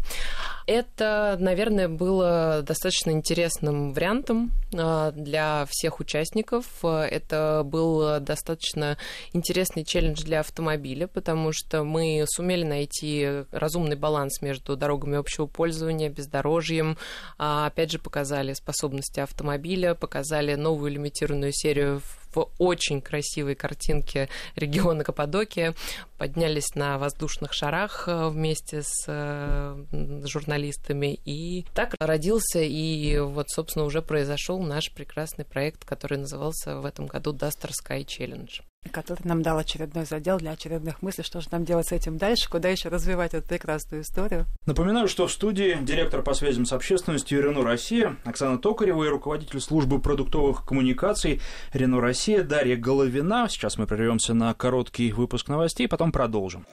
Это, 0.66 1.36
наверное, 1.38 1.88
было 1.88 2.62
достаточно 2.66 3.10
интересным 3.10 3.92
вариантом 3.92 4.52
э, 4.72 5.12
для 5.14 5.66
всех 5.68 6.00
участников. 6.00 6.66
Это 6.84 7.62
был 7.64 7.93
был 7.94 8.20
достаточно 8.20 8.96
интересный 9.32 9.84
челлендж 9.84 10.22
для 10.22 10.40
автомобиля, 10.40 11.06
потому 11.06 11.52
что 11.52 11.84
мы 11.84 12.24
сумели 12.28 12.64
найти 12.64 13.44
разумный 13.50 13.96
баланс 13.96 14.42
между 14.42 14.76
дорогами 14.76 15.16
общего 15.16 15.46
пользования, 15.46 16.08
бездорожьем, 16.08 16.96
а, 17.38 17.66
опять 17.66 17.92
же, 17.92 17.98
показали 17.98 18.52
способности 18.52 19.20
автомобиля, 19.20 19.94
показали 19.94 20.54
новую 20.54 20.92
лимитированную 20.92 21.52
серию 21.52 22.00
в 22.34 22.50
очень 22.58 23.00
красивой 23.00 23.54
картинке 23.54 24.28
региона 24.56 25.04
Каппадокия, 25.04 25.74
поднялись 26.18 26.74
на 26.74 26.98
воздушных 26.98 27.52
шарах 27.52 28.04
э, 28.06 28.28
вместе 28.28 28.82
с 28.82 29.04
э, 29.06 29.84
журналистами. 30.26 31.18
И 31.24 31.64
так 31.74 31.94
родился 32.00 32.60
и 32.60 33.18
вот, 33.18 33.50
собственно, 33.50 33.84
уже 33.84 34.02
произошел 34.02 34.60
наш 34.60 34.92
прекрасный 34.92 35.44
проект, 35.44 35.84
который 35.84 36.18
назывался 36.18 36.80
в 36.80 36.86
этом 36.86 37.06
году 37.06 37.32
Duster 37.32 37.70
Sky 37.70 38.04
Challenge 38.04 38.62
который 38.90 39.22
нам 39.24 39.42
дал 39.42 39.58
очередной 39.58 40.04
задел 40.04 40.38
для 40.38 40.52
очередных 40.52 41.02
мыслей, 41.02 41.24
что 41.24 41.40
же 41.40 41.48
нам 41.50 41.64
делать 41.64 41.88
с 41.88 41.92
этим 41.92 42.18
дальше, 42.18 42.48
куда 42.48 42.68
еще 42.68 42.88
развивать 42.88 43.34
эту 43.34 43.46
прекрасную 43.48 44.02
историю. 44.02 44.46
Напоминаю, 44.66 45.08
что 45.08 45.26
в 45.26 45.32
студии 45.32 45.76
директор 45.82 46.22
по 46.22 46.34
связям 46.34 46.66
с 46.66 46.72
общественностью 46.72 47.42
Рено 47.42 47.62
Россия 47.62 48.16
Оксана 48.24 48.58
Токарева 48.58 49.04
и 49.04 49.08
руководитель 49.08 49.60
службы 49.60 50.00
продуктовых 50.00 50.64
коммуникаций 50.64 51.40
Рено 51.72 52.00
Россия 52.00 52.42
Дарья 52.42 52.76
Головина. 52.76 53.48
Сейчас 53.48 53.78
мы 53.78 53.86
прервемся 53.86 54.34
на 54.34 54.52
короткий 54.54 55.12
выпуск 55.12 55.48
новостей, 55.48 55.88
потом 55.88 56.12
продолжим. 56.12 56.66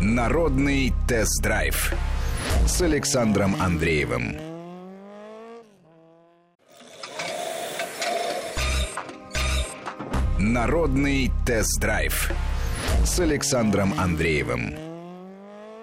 Народный 0.00 0.92
тест-драйв 1.08 1.92
с 2.66 2.82
Александром 2.82 3.56
Андреевым. 3.60 4.47
Народный 10.40 11.32
тест-драйв 11.44 12.30
с 13.04 13.18
Александром 13.18 13.92
Андреевым. 13.98 14.72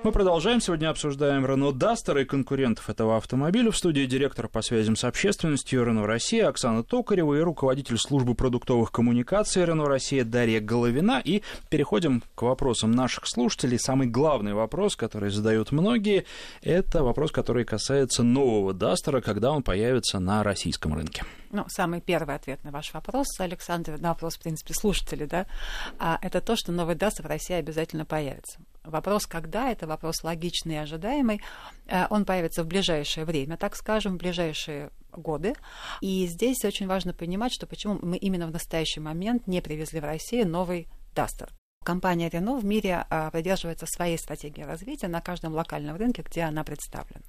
Мы 0.04 0.14
продолжаем. 0.14 0.62
Сегодня 0.62 0.90
обсуждаем 0.90 1.46
Рено 1.46 1.74
Дастер 1.74 2.20
и 2.20 2.24
конкурентов 2.24 2.90
этого 2.90 3.18
автомобиля. 3.18 3.72
В 3.72 3.78
студии 3.78 4.06
директор 4.06 4.48
по 4.48 4.62
связям 4.62 4.96
с 4.96 5.04
общественностью 5.04 5.84
Рено 5.84 6.08
Россия 6.08 6.48
Оксана 6.48 6.84
Токарева 6.84 7.34
и 7.36 7.42
руководитель 7.42 7.98
службы 7.98 8.34
продуктовых 8.34 8.94
коммуникаций 8.94 9.66
Рено 9.66 9.90
Россия 9.90 10.24
Дарья 10.24 10.62
Головина. 10.62 11.22
И 11.26 11.42
переходим 11.70 12.24
к 12.34 12.44
вопросам 12.44 12.92
наших 12.92 13.28
слушателей. 13.28 13.78
Самый 13.78 14.08
главный 14.08 14.54
вопрос, 14.54 14.96
который 14.96 15.32
задают 15.32 15.74
многие, 15.74 16.24
это 16.62 17.04
вопрос, 17.04 17.34
который 17.34 17.66
касается 17.66 18.24
нового 18.24 18.74
Дастера, 18.74 19.20
когда 19.20 19.52
он 19.52 19.64
появится 19.64 20.20
на 20.20 20.44
российском 20.44 20.94
рынке. 20.94 21.24
Ну, 21.56 21.64
самый 21.70 22.02
первый 22.02 22.36
ответ 22.36 22.62
на 22.66 22.72
ваш 22.72 22.94
вопрос, 22.94 23.28
Александр, 23.40 23.98
на 23.98 24.10
вопрос, 24.10 24.36
в 24.36 24.42
принципе, 24.42 24.74
слушателей, 24.74 25.26
да, 25.26 25.46
а, 25.98 26.20
это 26.22 26.42
то, 26.42 26.58
что 26.58 26.74
новый 26.74 26.96
Дастер 26.96 27.24
в 27.24 27.30
России 27.30 27.54
обязательно 27.54 28.04
появится. 28.04 28.60
Вопрос, 28.84 29.26
когда, 29.26 29.72
это 29.72 29.88
вопрос 29.88 30.22
логичный 30.24 30.76
и 30.76 30.80
ожидаемый. 30.80 31.42
Э, 31.88 32.08
он 32.10 32.26
появится 32.26 32.64
в 32.64 32.68
ближайшее 32.68 33.26
время, 33.26 33.56
так 33.56 33.78
скажем, 33.78 34.16
в 34.16 34.18
ближайшие 34.18 34.92
годы. 35.14 35.54
И 36.02 36.28
здесь 36.28 36.66
очень 36.66 36.88
важно 36.88 37.14
понимать, 37.14 37.54
что 37.54 37.68
почему 37.68 37.98
мы 38.02 38.18
именно 38.18 38.48
в 38.48 38.52
настоящий 38.52 39.00
момент 39.00 39.48
не 39.48 39.62
привезли 39.62 40.02
в 40.02 40.04
Россию 40.04 40.50
новый 40.50 40.90
Дастер. 41.16 41.50
Компания 41.86 42.30
Renault 42.30 42.62
в 42.62 42.65
мире 42.65 43.06
а, 43.10 43.30
придерживается 43.30 43.86
своей 43.86 44.18
стратегии 44.18 44.63
развития 44.63 45.08
на 45.08 45.22
каждом 45.22 45.54
локальном 45.54 45.96
рынке, 45.96 46.24
где 46.24 46.42
она 46.42 46.63
представлена. 46.63 47.22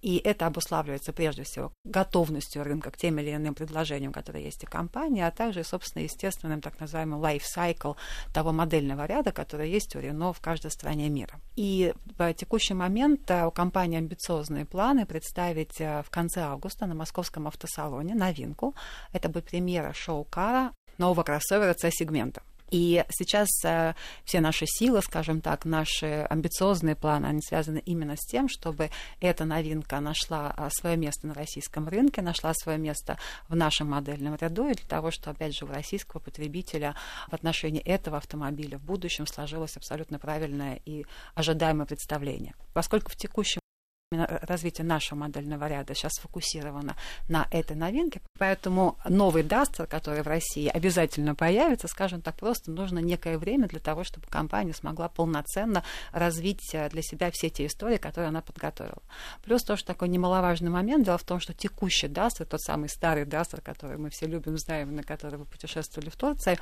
И 0.00 0.16
это 0.16 0.46
обуславливается 0.46 1.12
прежде 1.12 1.42
всего 1.44 1.72
готовностью 1.84 2.64
рынка 2.64 2.90
к 2.90 2.96
тем 2.96 3.18
или 3.18 3.34
иным 3.34 3.54
предложениям, 3.54 4.10
которые 4.10 4.46
есть 4.46 4.64
у 4.64 4.66
компании, 4.66 5.20
а 5.22 5.30
также, 5.30 5.62
собственно, 5.62 6.04
естественным 6.04 6.62
так 6.62 6.80
называемым 6.80 7.22
life 7.22 7.42
cycle 7.54 7.96
того 8.32 8.50
модельного 8.50 9.04
ряда, 9.04 9.30
который 9.30 9.70
есть 9.70 9.94
у 9.94 9.98
Renault 9.98 10.32
в 10.32 10.40
каждой 10.40 10.70
стране 10.70 11.10
мира. 11.10 11.38
И 11.56 11.92
в 12.16 12.32
текущий 12.32 12.74
момент 12.74 13.30
э, 13.30 13.44
у 13.44 13.50
компании 13.50 13.98
амбициозные 13.98 14.64
планы 14.64 15.04
представить 15.04 15.80
э, 15.80 16.02
в 16.02 16.08
конце 16.08 16.40
августа 16.40 16.86
на 16.86 16.94
московском 16.94 17.46
автосалоне 17.46 18.14
новинку. 18.14 18.74
Это 19.12 19.28
будет 19.28 19.50
премьера 19.50 19.92
шоу-кара 19.92 20.72
нового 20.96 21.22
кроссовера 21.24 21.74
C-сегмента. 21.74 22.42
И 22.72 23.04
сейчас 23.10 23.48
э, 23.64 23.92
все 24.24 24.40
наши 24.40 24.64
силы, 24.66 25.02
скажем 25.02 25.42
так, 25.42 25.66
наши 25.66 26.26
амбициозные 26.30 26.96
планы, 26.96 27.26
они 27.26 27.42
связаны 27.42 27.82
именно 27.84 28.16
с 28.16 28.26
тем, 28.26 28.48
чтобы 28.48 28.88
эта 29.20 29.44
новинка 29.44 30.00
нашла 30.00 30.54
э, 30.56 30.70
свое 30.70 30.96
место 30.96 31.26
на 31.26 31.34
российском 31.34 31.86
рынке, 31.86 32.22
нашла 32.22 32.54
свое 32.54 32.78
место 32.78 33.18
в 33.48 33.54
нашем 33.54 33.90
модельном 33.90 34.36
ряду, 34.36 34.68
и 34.68 34.74
для 34.74 34.86
того, 34.88 35.10
чтобы, 35.10 35.36
опять 35.36 35.54
же, 35.54 35.66
у 35.66 35.68
российского 35.68 36.18
потребителя 36.18 36.96
в 37.28 37.34
отношении 37.34 37.82
этого 37.82 38.16
автомобиля 38.16 38.78
в 38.78 38.84
будущем 38.84 39.26
сложилось 39.26 39.76
абсолютно 39.76 40.18
правильное 40.18 40.80
и 40.86 41.04
ожидаемое 41.34 41.84
представление. 41.84 42.54
Поскольку 42.72 43.10
в 43.10 43.16
текущем 43.16 43.61
развитие 44.18 44.86
нашего 44.86 45.18
модельного 45.18 45.66
ряда 45.66 45.94
сейчас 45.94 46.12
сфокусировано 46.14 46.96
на 47.28 47.46
этой 47.50 47.76
новинке, 47.76 48.20
поэтому 48.38 48.98
новый 49.08 49.42
Duster, 49.42 49.86
который 49.86 50.22
в 50.22 50.26
России 50.26 50.68
обязательно 50.68 51.34
появится, 51.34 51.88
скажем 51.88 52.22
так, 52.22 52.36
просто 52.36 52.70
нужно 52.70 52.98
некое 52.98 53.38
время 53.38 53.68
для 53.68 53.80
того, 53.80 54.04
чтобы 54.04 54.26
компания 54.26 54.74
смогла 54.74 55.08
полноценно 55.08 55.84
развить 56.12 56.74
э, 56.74 56.88
для 56.90 57.02
себя 57.02 57.30
все 57.32 57.50
те 57.50 57.66
истории, 57.66 57.96
которые 57.96 58.28
она 58.28 58.40
подготовила. 58.40 59.02
Плюс 59.44 59.62
тоже 59.62 59.84
такой 59.84 60.08
немаловажный 60.08 60.70
момент, 60.70 61.04
дело 61.04 61.18
в 61.18 61.24
том, 61.24 61.40
что 61.40 61.54
текущий 61.54 62.08
Duster, 62.08 62.44
тот 62.44 62.60
самый 62.60 62.88
старый 62.88 63.24
Duster, 63.24 63.60
который 63.60 63.98
мы 63.98 64.10
все 64.10 64.26
любим, 64.26 64.58
знаем, 64.58 64.94
на 64.94 65.02
который 65.02 65.38
вы 65.38 65.44
путешествовали 65.44 66.10
в 66.10 66.16
Турции, 66.16 66.58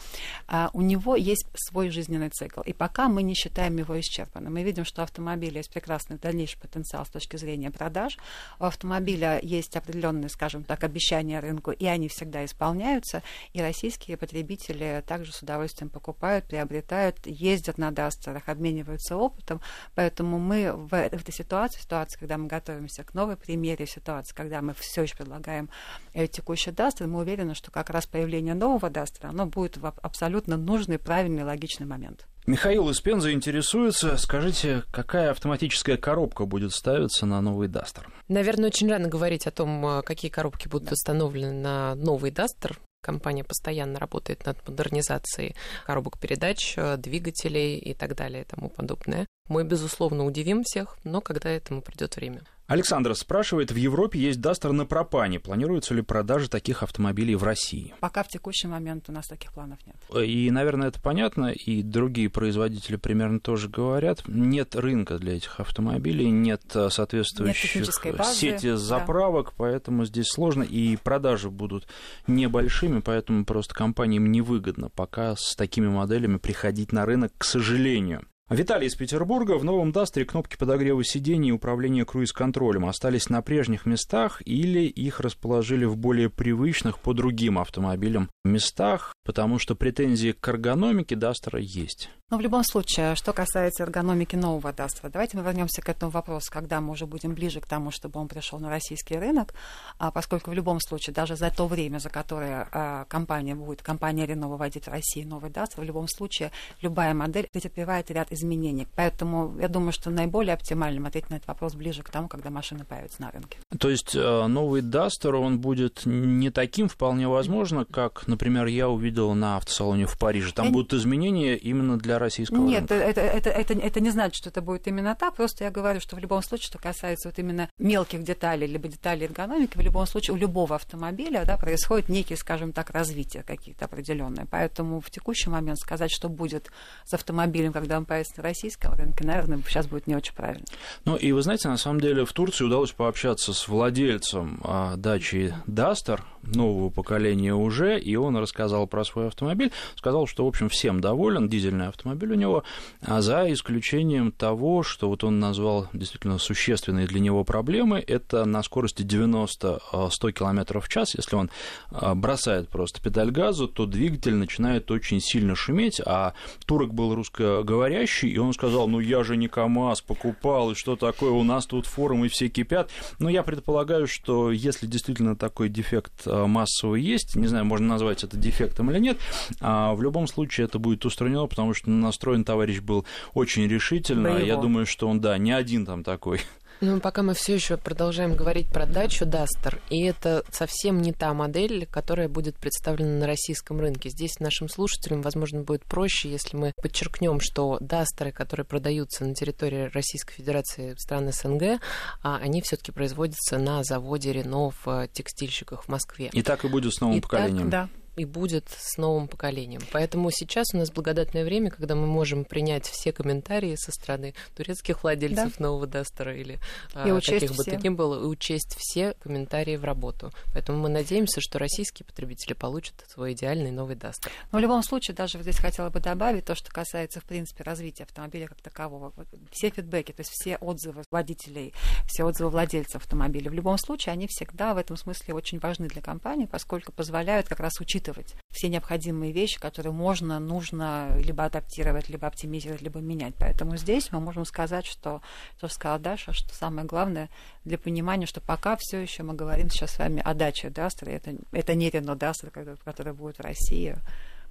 а, 0.47 0.71
у 0.73 0.83
него 0.83 1.17
есть 1.17 1.47
свой 1.55 1.91
жизненный 1.91 2.31
цикл. 2.31 2.61
И 2.63 2.73
пока 2.73 3.09
мы 3.09 3.23
не 3.23 3.35
считаем 3.35 3.77
его 3.77 3.99
исчерпанным. 3.99 4.53
Мы 4.53 4.63
видим, 4.63 4.85
что 4.85 5.03
автомобиль 5.03 5.57
есть 5.57 5.71
прекрасный 5.73 6.19
дальнейший 6.19 6.61
потенциал 6.61 7.05
с 7.07 7.11
точки 7.11 7.37
зрения 7.41 7.71
продаж. 7.71 8.19
У 8.59 8.65
автомобиля 8.65 9.41
есть 9.43 9.77
определенные, 9.77 10.29
скажем 10.29 10.63
так, 10.65 10.85
обещания 10.85 11.41
рынку, 11.41 11.73
и 11.73 11.87
они 11.87 12.09
всегда 12.09 12.45
исполняются. 12.45 13.23
И 13.53 13.61
российские 13.61 14.17
потребители 14.17 15.03
также 15.07 15.33
с 15.33 15.43
удовольствием 15.43 15.91
покупают, 15.91 16.47
приобретают, 16.47 17.27
ездят 17.27 17.79
на 17.79 17.91
Дастерах, 17.91 18.49
обмениваются 18.49 19.17
опытом. 19.17 19.61
Поэтому 19.95 20.39
мы 20.39 20.73
в 20.73 20.95
этой 20.95 21.33
ситуации, 21.33 21.81
ситуации, 21.81 22.19
когда 22.19 22.39
мы 22.39 22.47
готовимся 22.47 23.03
к 23.05 23.15
новой 23.15 23.37
премьере, 23.37 23.87
ситуации, 23.87 24.35
когда 24.35 24.63
мы 24.63 24.75
все 24.75 25.03
еще 25.03 25.17
предлагаем 25.17 25.69
э, 26.13 26.27
текущий 26.27 26.71
Дастер, 26.71 27.07
мы 27.07 27.21
уверены, 27.21 27.55
что 27.55 27.71
как 27.71 27.91
раз 27.91 28.07
появление 28.07 28.55
нового 28.55 28.91
Дастера, 28.91 29.31
оно 29.31 29.47
будет 29.47 29.77
в 29.77 29.87
абсолютно 29.87 30.57
нужный, 30.57 30.99
правильный, 30.99 31.45
логичный 31.45 31.87
момент. 31.87 32.27
Михаил 32.47 32.89
из 32.91 33.01
Пензы 33.01 33.33
интересуется. 33.33 34.17
Скажите, 34.17 34.83
какая 34.91 35.31
автоматическая 35.31 35.97
коробка 35.97 36.47
будет 36.47 36.73
ставиться 36.73 37.27
на 37.27 37.41
новый 37.41 37.69
Дастер? 37.69 38.09
Наверное, 38.29 38.69
очень 38.69 38.91
рано 38.91 39.09
говорить 39.09 39.47
о 39.47 39.51
том, 39.51 39.85
э, 39.87 40.03
какие 40.03 40.31
коробки 40.31 40.67
будут 40.67 40.89
да. 40.89 40.95
установлены 40.95 41.53
на 41.53 41.95
новый 41.95 42.31
Дастер. 42.31 42.79
Компания 43.03 43.45
постоянно 43.45 43.99
работает 43.99 44.45
над 44.45 44.67
модернизацией 44.69 45.55
коробок 45.87 46.19
передач, 46.19 46.75
э, 46.77 46.97
двигателей 46.97 47.79
и 47.79 47.95
так 47.95 48.15
далее 48.17 48.43
и 48.43 48.47
тому 48.47 48.69
подобное. 48.69 49.27
Мы, 49.49 49.65
безусловно, 49.65 50.25
удивим 50.25 50.63
всех, 50.65 50.97
но 51.05 51.21
когда 51.21 51.51
этому 51.51 51.83
придет 51.83 52.17
время. 52.17 52.43
Александр 52.71 53.17
спрашивает, 53.17 53.73
в 53.73 53.75
Европе 53.75 54.21
есть 54.21 54.41
Дастер 54.41 54.71
на 54.71 54.87
пропане. 54.87 55.41
Планируется 55.41 55.93
ли 55.93 56.03
продажа 56.03 56.49
таких 56.49 56.85
автомобилей 56.85 57.35
в 57.35 57.43
России? 57.43 57.93
Пока 57.99 58.23
в 58.23 58.29
текущий 58.29 58.69
момент 58.69 59.07
у 59.09 59.13
нас 59.13 59.27
таких 59.27 59.53
планов 59.53 59.81
нет. 59.85 59.97
И, 60.25 60.49
наверное, 60.53 60.87
это 60.87 61.01
понятно, 61.01 61.49
и 61.49 61.83
другие 61.83 62.31
производители 62.31 62.95
примерно 62.95 63.41
тоже 63.41 63.69
говорят. 63.69 64.23
Нет 64.29 64.77
рынка 64.77 65.19
для 65.19 65.37
этих 65.37 65.59
автомобилей, 65.59 66.31
нет 66.31 66.63
э, 66.75 66.91
соответствующих 66.91 67.75
нет 67.75 68.17
базы, 68.17 68.37
сети 68.37 68.77
заправок, 68.77 69.47
да. 69.47 69.55
поэтому 69.57 70.05
здесь 70.05 70.29
сложно, 70.29 70.63
и 70.63 70.97
продажи 70.97 71.51
будут 71.51 71.89
небольшими, 72.29 73.01
поэтому 73.01 73.45
просто 73.45 73.75
компаниям 73.75 74.31
невыгодно 74.31 74.91
пока 74.91 75.35
с 75.35 75.57
такими 75.57 75.89
моделями 75.89 76.37
приходить 76.37 76.93
на 76.93 77.05
рынок, 77.05 77.33
к 77.37 77.43
сожалению. 77.43 78.30
Виталий 78.51 78.89
из 78.89 78.97
Петербурга. 78.97 79.59
В 79.59 79.65
новом 79.65 79.93
Дастре 79.93 80.25
кнопки 80.25 80.57
подогрева 80.57 81.05
сидений 81.05 81.51
и 81.51 81.53
управления 81.53 82.05
круиз-контролем 82.05 82.85
остались 82.85 83.29
на 83.29 83.43
прежних 83.43 83.87
местах 83.87 84.43
или 84.45 84.81
их 84.81 85.21
расположили 85.21 85.85
в 85.85 85.97
более 85.97 86.31
привычных 86.31 86.99
по 86.99 87.13
другим 87.13 87.61
автомобилям 87.61 88.29
местах, 88.45 89.15
потому 89.25 89.61
что 89.61 89.77
претензии 89.77 90.33
к 90.33 90.49
эргономике 90.49 91.15
Дастера 91.15 91.61
есть. 91.61 92.11
Но 92.31 92.39
в 92.39 92.41
любом 92.41 92.63
случае, 92.63 93.17
что 93.17 93.33
касается 93.33 93.83
эргономики 93.83 94.37
нового 94.37 94.73
Дастера, 94.73 95.11
давайте 95.11 95.37
мы 95.37 95.43
вернемся 95.43 95.83
к 95.83 95.89
этому 95.89 96.13
вопросу, 96.13 96.49
когда 96.53 96.81
мы 96.81 96.93
уже 96.93 97.07
будем 97.07 97.35
ближе 97.35 97.61
к 97.61 97.67
тому, 97.67 97.91
чтобы 97.91 98.21
он 98.21 98.29
пришел 98.29 98.61
на 98.61 98.71
российский 98.71 99.17
рынок, 99.17 99.53
а 99.99 100.13
поскольку 100.13 100.53
в 100.53 100.55
любом 100.55 100.81
случае, 100.81 101.13
даже 101.13 101.35
за 101.35 101.51
то 101.51 101.67
время, 101.67 101.99
за 101.99 102.09
которое 102.09 102.69
а, 102.71 103.05
компания 103.07 103.57
будет, 103.57 103.83
компания 103.83 104.27
Renault 104.27 104.49
выводить 104.49 104.87
в 104.87 104.91
России 104.91 105.25
новый 105.25 105.51
Дастер, 105.51 105.81
в 105.81 105.85
любом 105.85 106.07
случае 106.07 106.53
любая 106.81 107.15
модель 107.15 107.49
претерпевает 107.51 108.13
ряд 108.13 108.31
изменений. 108.41 108.87
Поэтому 108.97 109.57
я 109.61 109.69
думаю, 109.69 109.93
что 109.93 110.11
наиболее 110.11 110.55
оптимальным 110.55 111.07
ответить 111.07 111.31
на 111.31 111.35
этот 111.37 111.49
вопрос 111.49 111.75
ближе 111.75 112.03
к 112.03 112.11
тому, 112.11 112.29
когда 112.29 112.51
машина 112.51 112.85
появится 112.85 113.23
на 113.23 113.31
рынке. 113.31 113.59
То 113.79 113.91
есть 113.91 114.15
э, 114.15 114.47
новый 114.47 114.83
Duster, 114.83 115.35
он 115.35 115.59
будет 115.61 116.03
не 116.05 116.51
таким 116.51 116.89
вполне 116.89 117.29
возможно, 117.29 117.85
как, 117.85 118.27
например, 118.27 118.67
я 118.67 118.89
увидел 118.89 119.35
на 119.35 119.57
автосалоне 119.57 120.07
в 120.07 120.19
Париже. 120.19 120.53
Там 120.53 120.67
я... 120.67 120.73
будут 120.73 120.95
изменения 120.95 121.57
именно 121.57 121.99
для 121.99 122.19
российского 122.19 122.67
Нет, 122.67 122.91
рынка. 122.91 122.95
Нет, 122.95 123.19
это, 123.19 123.21
это, 123.21 123.51
это, 123.51 123.75
это 123.75 124.01
не 124.01 124.11
значит, 124.11 124.37
что 124.37 124.51
это 124.51 124.63
будет 124.63 124.87
именно 124.87 125.15
так. 125.15 125.35
Просто 125.35 125.65
я 125.65 125.71
говорю, 125.71 126.01
что 126.01 126.17
в 126.17 126.19
любом 126.19 126.43
случае, 126.43 126.67
что 126.67 126.79
касается 126.79 127.29
вот 127.29 127.39
именно 127.39 127.69
мелких 127.79 128.23
деталей, 128.23 128.67
либо 128.67 128.89
деталей 128.89 129.27
эргономики, 129.27 129.77
в 129.77 129.81
любом 129.81 130.07
случае 130.07 130.35
у 130.35 130.39
любого 130.39 130.77
автомобиля 130.77 131.45
да, 131.45 131.57
происходит 131.57 132.09
некие, 132.09 132.37
скажем 132.37 132.73
так, 132.73 132.91
развития 132.91 133.43
какие-то 133.43 133.85
определенные. 133.85 134.47
Поэтому 134.51 135.01
в 135.01 135.11
текущий 135.11 135.51
момент 135.51 135.79
сказать, 135.79 136.11
что 136.11 136.29
будет 136.29 136.71
с 137.05 137.15
автомобилем, 137.15 137.73
когда 137.73 137.99
он 137.99 138.05
появится 138.05 138.30
на 138.37 138.43
российском 138.43 138.95
рынке, 138.95 139.25
наверное, 139.25 139.61
сейчас 139.67 139.87
будет 139.87 140.07
не 140.07 140.15
очень 140.15 140.35
правильно. 140.35 140.65
Ну 141.05 141.17
и 141.17 141.33
вы 141.33 141.43
знаете, 141.43 141.69
на 141.69 141.77
самом 141.77 142.01
деле 142.01 142.25
в 142.25 142.33
Турции 142.33 142.65
удалось 142.65 142.93
пообщаться 142.93 143.53
с 143.53 143.69
владельцем 143.69 144.61
а, 144.65 144.97
дачи 144.97 145.55
Дастер 145.67 146.25
нового 146.43 146.91
поколения 146.91 147.55
уже, 147.55 147.99
и 147.99 148.17
он 148.17 148.37
рассказал 148.37 148.87
про 148.87 149.05
свой 149.05 149.29
автомобиль, 149.29 149.73
сказал, 149.97 150.27
что, 150.27 150.45
в 150.45 150.49
общем, 150.49 150.69
всем 150.69 151.01
доволен, 151.01 151.49
дизельный 151.49 151.89
автомобиль 151.89 152.33
у 152.33 152.37
него, 152.37 152.65
а 153.03 153.21
за 153.21 153.53
исключением 153.53 154.33
того, 154.33 154.83
что 154.83 155.09
вот 155.09 155.25
он 155.25 155.39
назвал 155.39 155.89
действительно 155.93 156.39
существенные 156.39 157.07
для 157.07 157.21
него 157.21 157.45
проблемы, 157.45 158.03
это 158.07 158.45
на 158.45 158.63
скорости 158.63 159.03
90-100 159.03 160.33
км 160.33 160.81
в 160.81 160.89
час, 160.89 161.15
если 161.15 161.37
он 161.37 161.51
а, 161.91 162.15
бросает 162.15 162.69
просто 162.69 163.03
педаль 163.03 163.31
газу, 163.31 163.69
то 163.69 163.87
двигатель 163.87 164.35
начинает 164.35 164.91
очень 164.91 165.21
сильно 165.21 165.55
шуметь, 165.55 166.01
а 166.05 166.35
турок 166.67 166.95
был 166.95 167.15
русскоговорящий, 167.15 168.20
и 168.29 168.39
он 168.39 168.53
сказал, 168.53 168.89
ну 168.89 169.01
я 169.01 169.23
же 169.23 169.37
не 169.37 169.49
КАМАЗ 169.49 170.03
покупал, 170.03 170.73
и 170.73 170.75
что 170.75 170.97
такое, 170.97 171.31
у 171.31 171.43
нас 171.43 171.67
тут 171.67 171.87
форумы 171.87 172.29
все 172.29 172.49
кипят. 172.49 172.91
Но 173.19 173.29
я 173.29 173.43
предполагаю, 173.43 174.07
что 174.07 174.51
если 174.51 174.87
действительно 174.87 175.37
такой 175.37 175.69
дефект 175.69 176.13
а, 176.27 176.47
массовый 176.47 177.03
есть, 177.03 177.37
не 177.37 177.47
знаю, 177.47 177.65
можно 177.65 177.87
назвать 177.87 178.25
это 178.25 178.37
дефектом 178.37 178.91
или 178.91 178.99
нет, 178.99 179.19
а 179.61 179.95
в 179.95 180.03
любом 180.03 180.27
случае 180.27 180.67
это 180.67 180.79
будет 180.79 181.05
устранено, 181.05 181.47
потому 181.47 181.75
что 181.75 181.91
настроен 181.91 182.45
товарищ 182.45 182.81
был 182.81 183.05
очень 183.35 183.67
решительно. 183.67 184.31
Боево. 184.31 184.47
Я 184.47 184.57
думаю, 184.57 184.87
что 184.87 185.09
он, 185.09 185.21
да, 185.21 185.37
не 185.39 185.53
один 185.53 185.87
там 185.87 186.05
такой. 186.05 186.41
Ну, 186.83 186.99
пока 186.99 187.23
мы 187.23 187.35
все 187.35 187.55
еще 187.55 187.77
продолжаем 187.77 188.35
говорить 188.35 188.69
про 188.69 188.87
дачу 188.87 189.27
Duster, 189.27 189.79
и 189.91 190.03
это 190.03 190.45
совсем 190.51 191.03
не 191.03 191.13
та 191.13 191.35
модель, 191.35 191.87
которая 191.87 192.27
будет 192.27 192.57
представлена 192.57 193.19
на 193.21 193.27
российском 193.27 193.81
рынке. 193.81 194.09
Здесь 194.09 194.41
нашим 194.41 194.71
слушателям, 194.71 195.21
возможно, 195.21 195.61
будет 195.61 195.85
проще, 195.85 196.31
если 196.31 196.57
мы 196.57 196.73
подчеркнем, 196.81 197.41
что 197.41 197.77
Дастеры, 197.81 198.33
которые 198.33 198.65
продаются 198.65 199.27
на 199.27 199.35
территории 199.35 199.91
Российской 199.93 200.37
Федерации 200.37 200.95
стран 200.97 201.31
СНГ, 201.31 201.83
а, 202.23 202.39
они 202.39 202.63
все-таки 202.63 202.93
производятся 202.93 203.59
на 203.59 203.85
заводе 203.85 204.33
Рено 204.33 204.71
в 204.83 205.07
текстильщиках 205.13 205.85
в 205.85 205.89
Москве. 205.89 206.31
И 206.33 206.43
так 206.43 206.65
и 206.65 206.69
будет 206.69 206.95
с 206.95 207.01
новым 207.03 207.19
и 207.19 207.21
поколением. 207.21 207.71
Так, 207.71 207.91
да, 207.91 208.00
и 208.17 208.25
будет 208.25 208.69
с 208.69 208.97
новым 208.99 209.29
поколением. 209.29 209.81
Поэтому 209.93 210.31
сейчас 210.31 210.67
у 210.75 210.77
нас 210.77 210.91
благодатное 210.91 211.45
время, 211.45 211.71
когда 211.71 211.95
мы 211.95 212.07
можем 212.07 212.45
принять 212.45 212.87
все 212.87 213.13
комментарии 213.13 213.77
со 213.77 213.93
стороны 213.93 214.35
турецких 214.57 215.03
владельцев 215.03 215.57
да. 215.59 215.65
нового 215.65 215.87
Дастера 215.87 216.37
или 216.37 216.59
а, 216.95 217.09
и 217.09 217.21
каких 217.21 217.55
бы 217.55 217.65
то 217.65 217.77
ни 217.77 217.89
было, 217.89 218.23
и 218.23 218.27
учесть 218.27 218.77
все 218.79 219.15
комментарии 219.21 219.77
в 219.77 219.85
работу. 219.85 220.33
Поэтому 220.53 220.79
мы 220.79 220.89
надеемся, 220.89 221.41
что 221.41 221.59
российские 221.59 222.05
потребители 222.07 222.55
получат 222.55 222.95
свой 223.09 223.33
идеальный 223.33 223.71
новый 223.71 223.97
Дастер. 223.97 224.31
Но 224.53 224.59
в 224.59 224.63
любом 224.63 224.83
случае, 224.83 225.15
даже 225.15 225.41
здесь 225.41 225.59
хотела 225.59 225.91
бы 225.91 226.01
добавить 226.01 226.45
то, 226.45 226.55
что 226.55 226.71
касается, 226.71 227.21
в 227.21 227.25
принципе, 227.25 227.63
развития 227.63 228.05
автомобиля 228.05 228.49
как 228.49 228.61
такового. 228.61 229.13
Все 229.51 229.71
фидбэки, 229.71 230.13
то 230.13 230.21
есть 230.21 230.31
все 230.33 230.57
отзывы 230.57 231.05
водителей, 231.11 231.73
все 232.07 232.25
отзывы 232.25 232.51
владельцев 232.51 232.97
автомобиля, 232.97 233.51
в 233.51 233.55
любом 233.55 233.79
случае, 233.79 234.13
они 234.13 234.27
всегда 234.27 234.75
в 234.75 234.79
этом 234.79 234.97
смысле 234.97 235.35
очень 235.35 235.59
важны 235.59 235.89
для 235.89 236.03
компании, 236.03 236.47
поскольку 236.47 236.93
позволяют 236.93 237.49
как 237.49 237.61
раз 237.61 237.81
учитывать 237.81 238.00
учитывать 238.01 238.35
все 238.51 238.69
необходимые 238.69 239.33
вещи, 239.33 239.61
которые 239.61 239.93
можно, 239.93 240.39
нужно 240.41 241.17
либо 241.19 241.45
адаптировать, 241.45 242.09
либо 242.09 242.27
оптимизировать, 242.27 242.83
либо 242.83 243.01
менять. 243.01 243.35
Поэтому 243.39 243.77
здесь 243.77 244.11
мы 244.13 244.21
можем 244.21 244.45
сказать, 244.45 244.87
что, 244.87 245.23
то, 245.61 245.69
что 245.69 245.75
сказала 245.75 246.01
Даша, 246.01 246.33
что 246.33 246.55
самое 246.55 246.87
главное 246.87 247.29
для 247.65 247.79
понимания, 247.79 248.27
что 248.27 248.41
пока 248.41 248.77
все 248.79 248.99
еще 248.99 249.23
мы 249.23 249.35
говорим 249.35 249.71
сейчас 249.71 249.93
с 249.93 249.99
вами 249.99 250.23
о 250.25 250.35
даче 250.35 250.71
Дастера, 250.71 251.11
это, 251.11 251.35
это 251.53 251.75
не 251.75 251.91
Рено 251.91 252.17
Дастер, 252.17 252.51
который 252.51 253.13
будет 253.13 253.39
в 253.39 253.43
России 253.43 253.97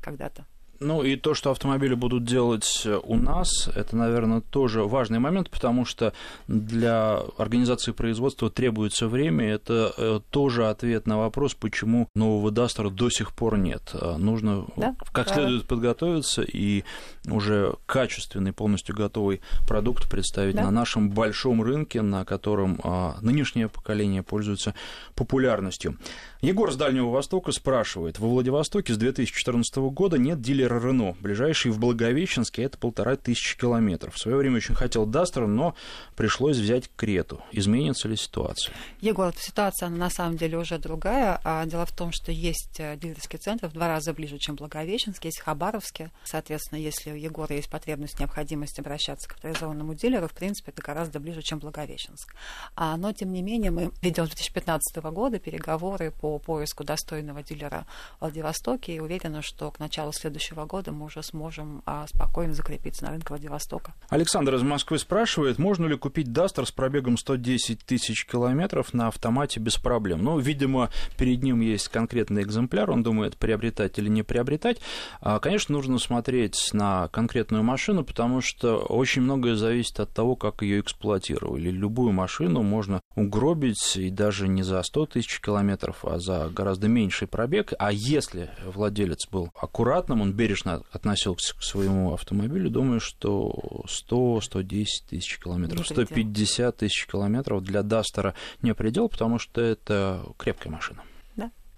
когда-то. 0.02 0.46
Ну 0.80 1.04
и 1.04 1.18
то, 1.18 1.34
что 1.34 1.52
автомобили 1.52 1.94
будут 1.94 2.24
делать 2.24 2.88
у 3.04 3.16
нас, 3.18 3.68
это, 3.76 3.98
наверное, 3.98 4.40
тоже 4.40 4.84
важный 4.84 5.20
момент, 5.20 5.50
потому 5.50 5.84
что 5.84 6.14
для 6.48 7.20
организации 7.38 7.92
производства 7.92 8.50
требуется 8.50 9.08
время. 9.08 9.46
Это 9.46 9.94
э, 9.98 10.20
тоже 10.30 10.70
ответ 10.70 11.06
на 11.06 11.18
вопрос, 11.18 11.54
почему 11.54 12.08
нового 12.16 12.50
Дастера 12.52 12.90
до 12.90 13.10
сих 13.10 13.34
пор 13.34 13.58
нет. 13.58 13.90
А 13.94 14.18
нужно 14.18 14.68
да? 14.78 14.96
как 15.12 15.28
да. 15.28 15.34
следует 15.34 15.66
подготовиться 15.68 16.44
и 16.44 16.86
уже 17.30 17.76
качественный, 17.86 18.54
полностью 18.54 18.96
готовый 18.96 19.42
продукт 19.68 20.10
представить 20.10 20.56
да? 20.56 20.64
на 20.64 20.72
нашем 20.72 21.10
большом 21.10 21.62
рынке, 21.62 22.02
на 22.02 22.24
котором 22.24 22.80
а, 22.84 23.18
нынешнее 23.22 23.68
поколение 23.68 24.24
пользуется 24.24 24.74
популярностью. 25.16 25.98
Егор 26.42 26.72
с 26.72 26.78
Дальнего 26.78 27.10
Востока 27.10 27.52
спрашивает. 27.52 28.18
Во 28.20 28.30
Владивостоке 28.30 28.94
с 28.94 28.98
2014 28.98 29.76
года 29.78 30.18
нет 30.18 30.40
дилера 30.42 30.69
Рено. 30.78 31.16
Ближайший 31.20 31.72
в 31.72 31.80
Благовещенске 31.80 32.64
это 32.64 32.78
полтора 32.78 33.16
тысячи 33.16 33.58
километров. 33.58 34.16
В 34.16 34.20
свое 34.20 34.38
время 34.38 34.58
очень 34.58 34.76
хотел 34.76 35.06
Дастер, 35.06 35.48
но 35.48 35.76
пришлось 36.16 36.58
взять 36.58 36.90
Крету. 36.96 37.42
Изменится 37.52 38.08
ли 38.08 38.16
ситуация? 38.16 38.74
Егор, 39.02 39.34
ситуация 39.36 39.90
на 39.90 40.10
самом 40.10 40.38
деле 40.38 40.58
уже 40.58 40.78
другая. 40.78 41.40
А 41.44 41.66
дело 41.66 41.86
в 41.86 41.96
том, 41.96 42.12
что 42.12 42.32
есть 42.32 42.80
э, 42.80 42.98
дилерский 42.98 43.40
центр 43.40 43.68
в 43.68 43.74
два 43.74 43.88
раза 43.88 44.14
ближе, 44.14 44.38
чем 44.38 44.56
Благовещенск, 44.56 45.26
есть 45.26 45.40
Хабаровске. 45.40 46.12
Соответственно, 46.24 46.80
если 46.80 47.12
у 47.12 47.16
Егора 47.16 47.56
есть 47.56 47.70
потребность, 47.70 48.20
необходимость 48.20 48.80
обращаться 48.80 49.28
к 49.28 49.34
авторизованному 49.34 49.94
дилеру, 49.96 50.28
в 50.28 50.34
принципе, 50.34 50.72
это 50.72 50.82
гораздо 50.82 51.20
ближе, 51.20 51.42
чем 51.42 51.60
Благовещенск. 51.60 52.36
А, 52.76 52.98
но, 52.98 53.12
тем 53.14 53.32
не 53.32 53.42
менее, 53.42 53.72
мы 53.72 53.92
ведем 54.02 54.26
с 54.26 54.30
2015 54.30 54.98
года 54.98 55.40
переговоры 55.40 56.12
по 56.12 56.38
поиску 56.40 56.84
достойного 56.84 57.44
дилера 57.44 57.86
в 58.18 58.22
Владивостоке 58.22 58.96
и 58.96 59.00
уверена, 59.00 59.42
что 59.42 59.72
к 59.72 59.80
началу 59.80 60.12
следующего 60.12 60.59
года 60.66 60.92
мы 60.92 61.06
уже 61.06 61.24
сможем 61.24 61.82
а, 61.86 62.08
спокойно 62.08 62.54
закрепиться 62.54 63.06
на 63.06 63.12
рынке 63.12 63.28
Владивостока. 63.30 63.94
Александр 64.10 64.56
из 64.56 64.62
Москвы 64.62 65.00
спрашивает, 65.00 65.60
можно 65.60 65.86
ли 65.86 65.98
купить 65.98 66.32
Дастер 66.32 66.66
с 66.66 66.72
пробегом 66.72 67.18
110 67.18 67.80
тысяч 67.86 68.26
километров 68.26 68.94
на 68.94 69.08
автомате 69.08 69.60
без 69.60 69.78
проблем? 69.78 70.24
Ну, 70.24 70.40
видимо, 70.40 70.90
перед 71.18 71.44
ним 71.44 71.62
есть 71.62 71.90
конкретный 71.90 72.44
экземпляр, 72.44 72.92
он 72.92 73.04
думает, 73.04 73.38
приобретать 73.38 73.98
или 74.00 74.10
не 74.10 74.24
приобретать. 74.24 74.80
А, 75.22 75.40
конечно, 75.40 75.74
нужно 75.74 76.00
смотреть 76.00 76.70
на 76.74 77.08
конкретную 77.10 77.64
машину, 77.64 78.04
потому 78.04 78.42
что 78.42 78.78
очень 78.78 79.22
многое 79.22 79.56
зависит 79.56 80.00
от 80.00 80.14
того, 80.14 80.36
как 80.36 80.62
ее 80.62 80.80
эксплуатировали. 80.80 81.70
Любую 81.70 82.12
машину 82.12 82.64
можно 82.64 83.02
угробить 83.16 83.96
и 83.96 84.10
даже 84.10 84.48
не 84.48 84.64
за 84.64 84.82
100 84.82 85.06
тысяч 85.08 85.40
километров, 85.40 86.04
а 86.04 86.20
за 86.20 86.50
гораздо 86.50 86.88
меньший 86.88 87.28
пробег. 87.28 87.74
А 87.80 87.92
если 87.92 88.50
владелец 88.66 89.28
был 89.30 89.50
аккуратным, 89.60 90.22
он 90.22 90.34
бережно 90.50 90.82
относился 90.92 91.56
к 91.56 91.62
своему 91.62 92.14
автомобилю, 92.14 92.72
думаю, 92.72 93.00
что 93.00 93.54
100-110 93.86 94.86
тысяч 95.08 95.38
километров, 95.38 95.86
150 95.86 96.78
тысяч 96.78 97.06
километров 97.06 97.64
для 97.64 97.84
Дастера 97.84 98.34
не 98.64 98.74
предел, 98.74 99.10
потому 99.10 99.38
что 99.38 99.62
это 99.62 100.24
крепкая 100.38 100.74
машина. 100.74 101.04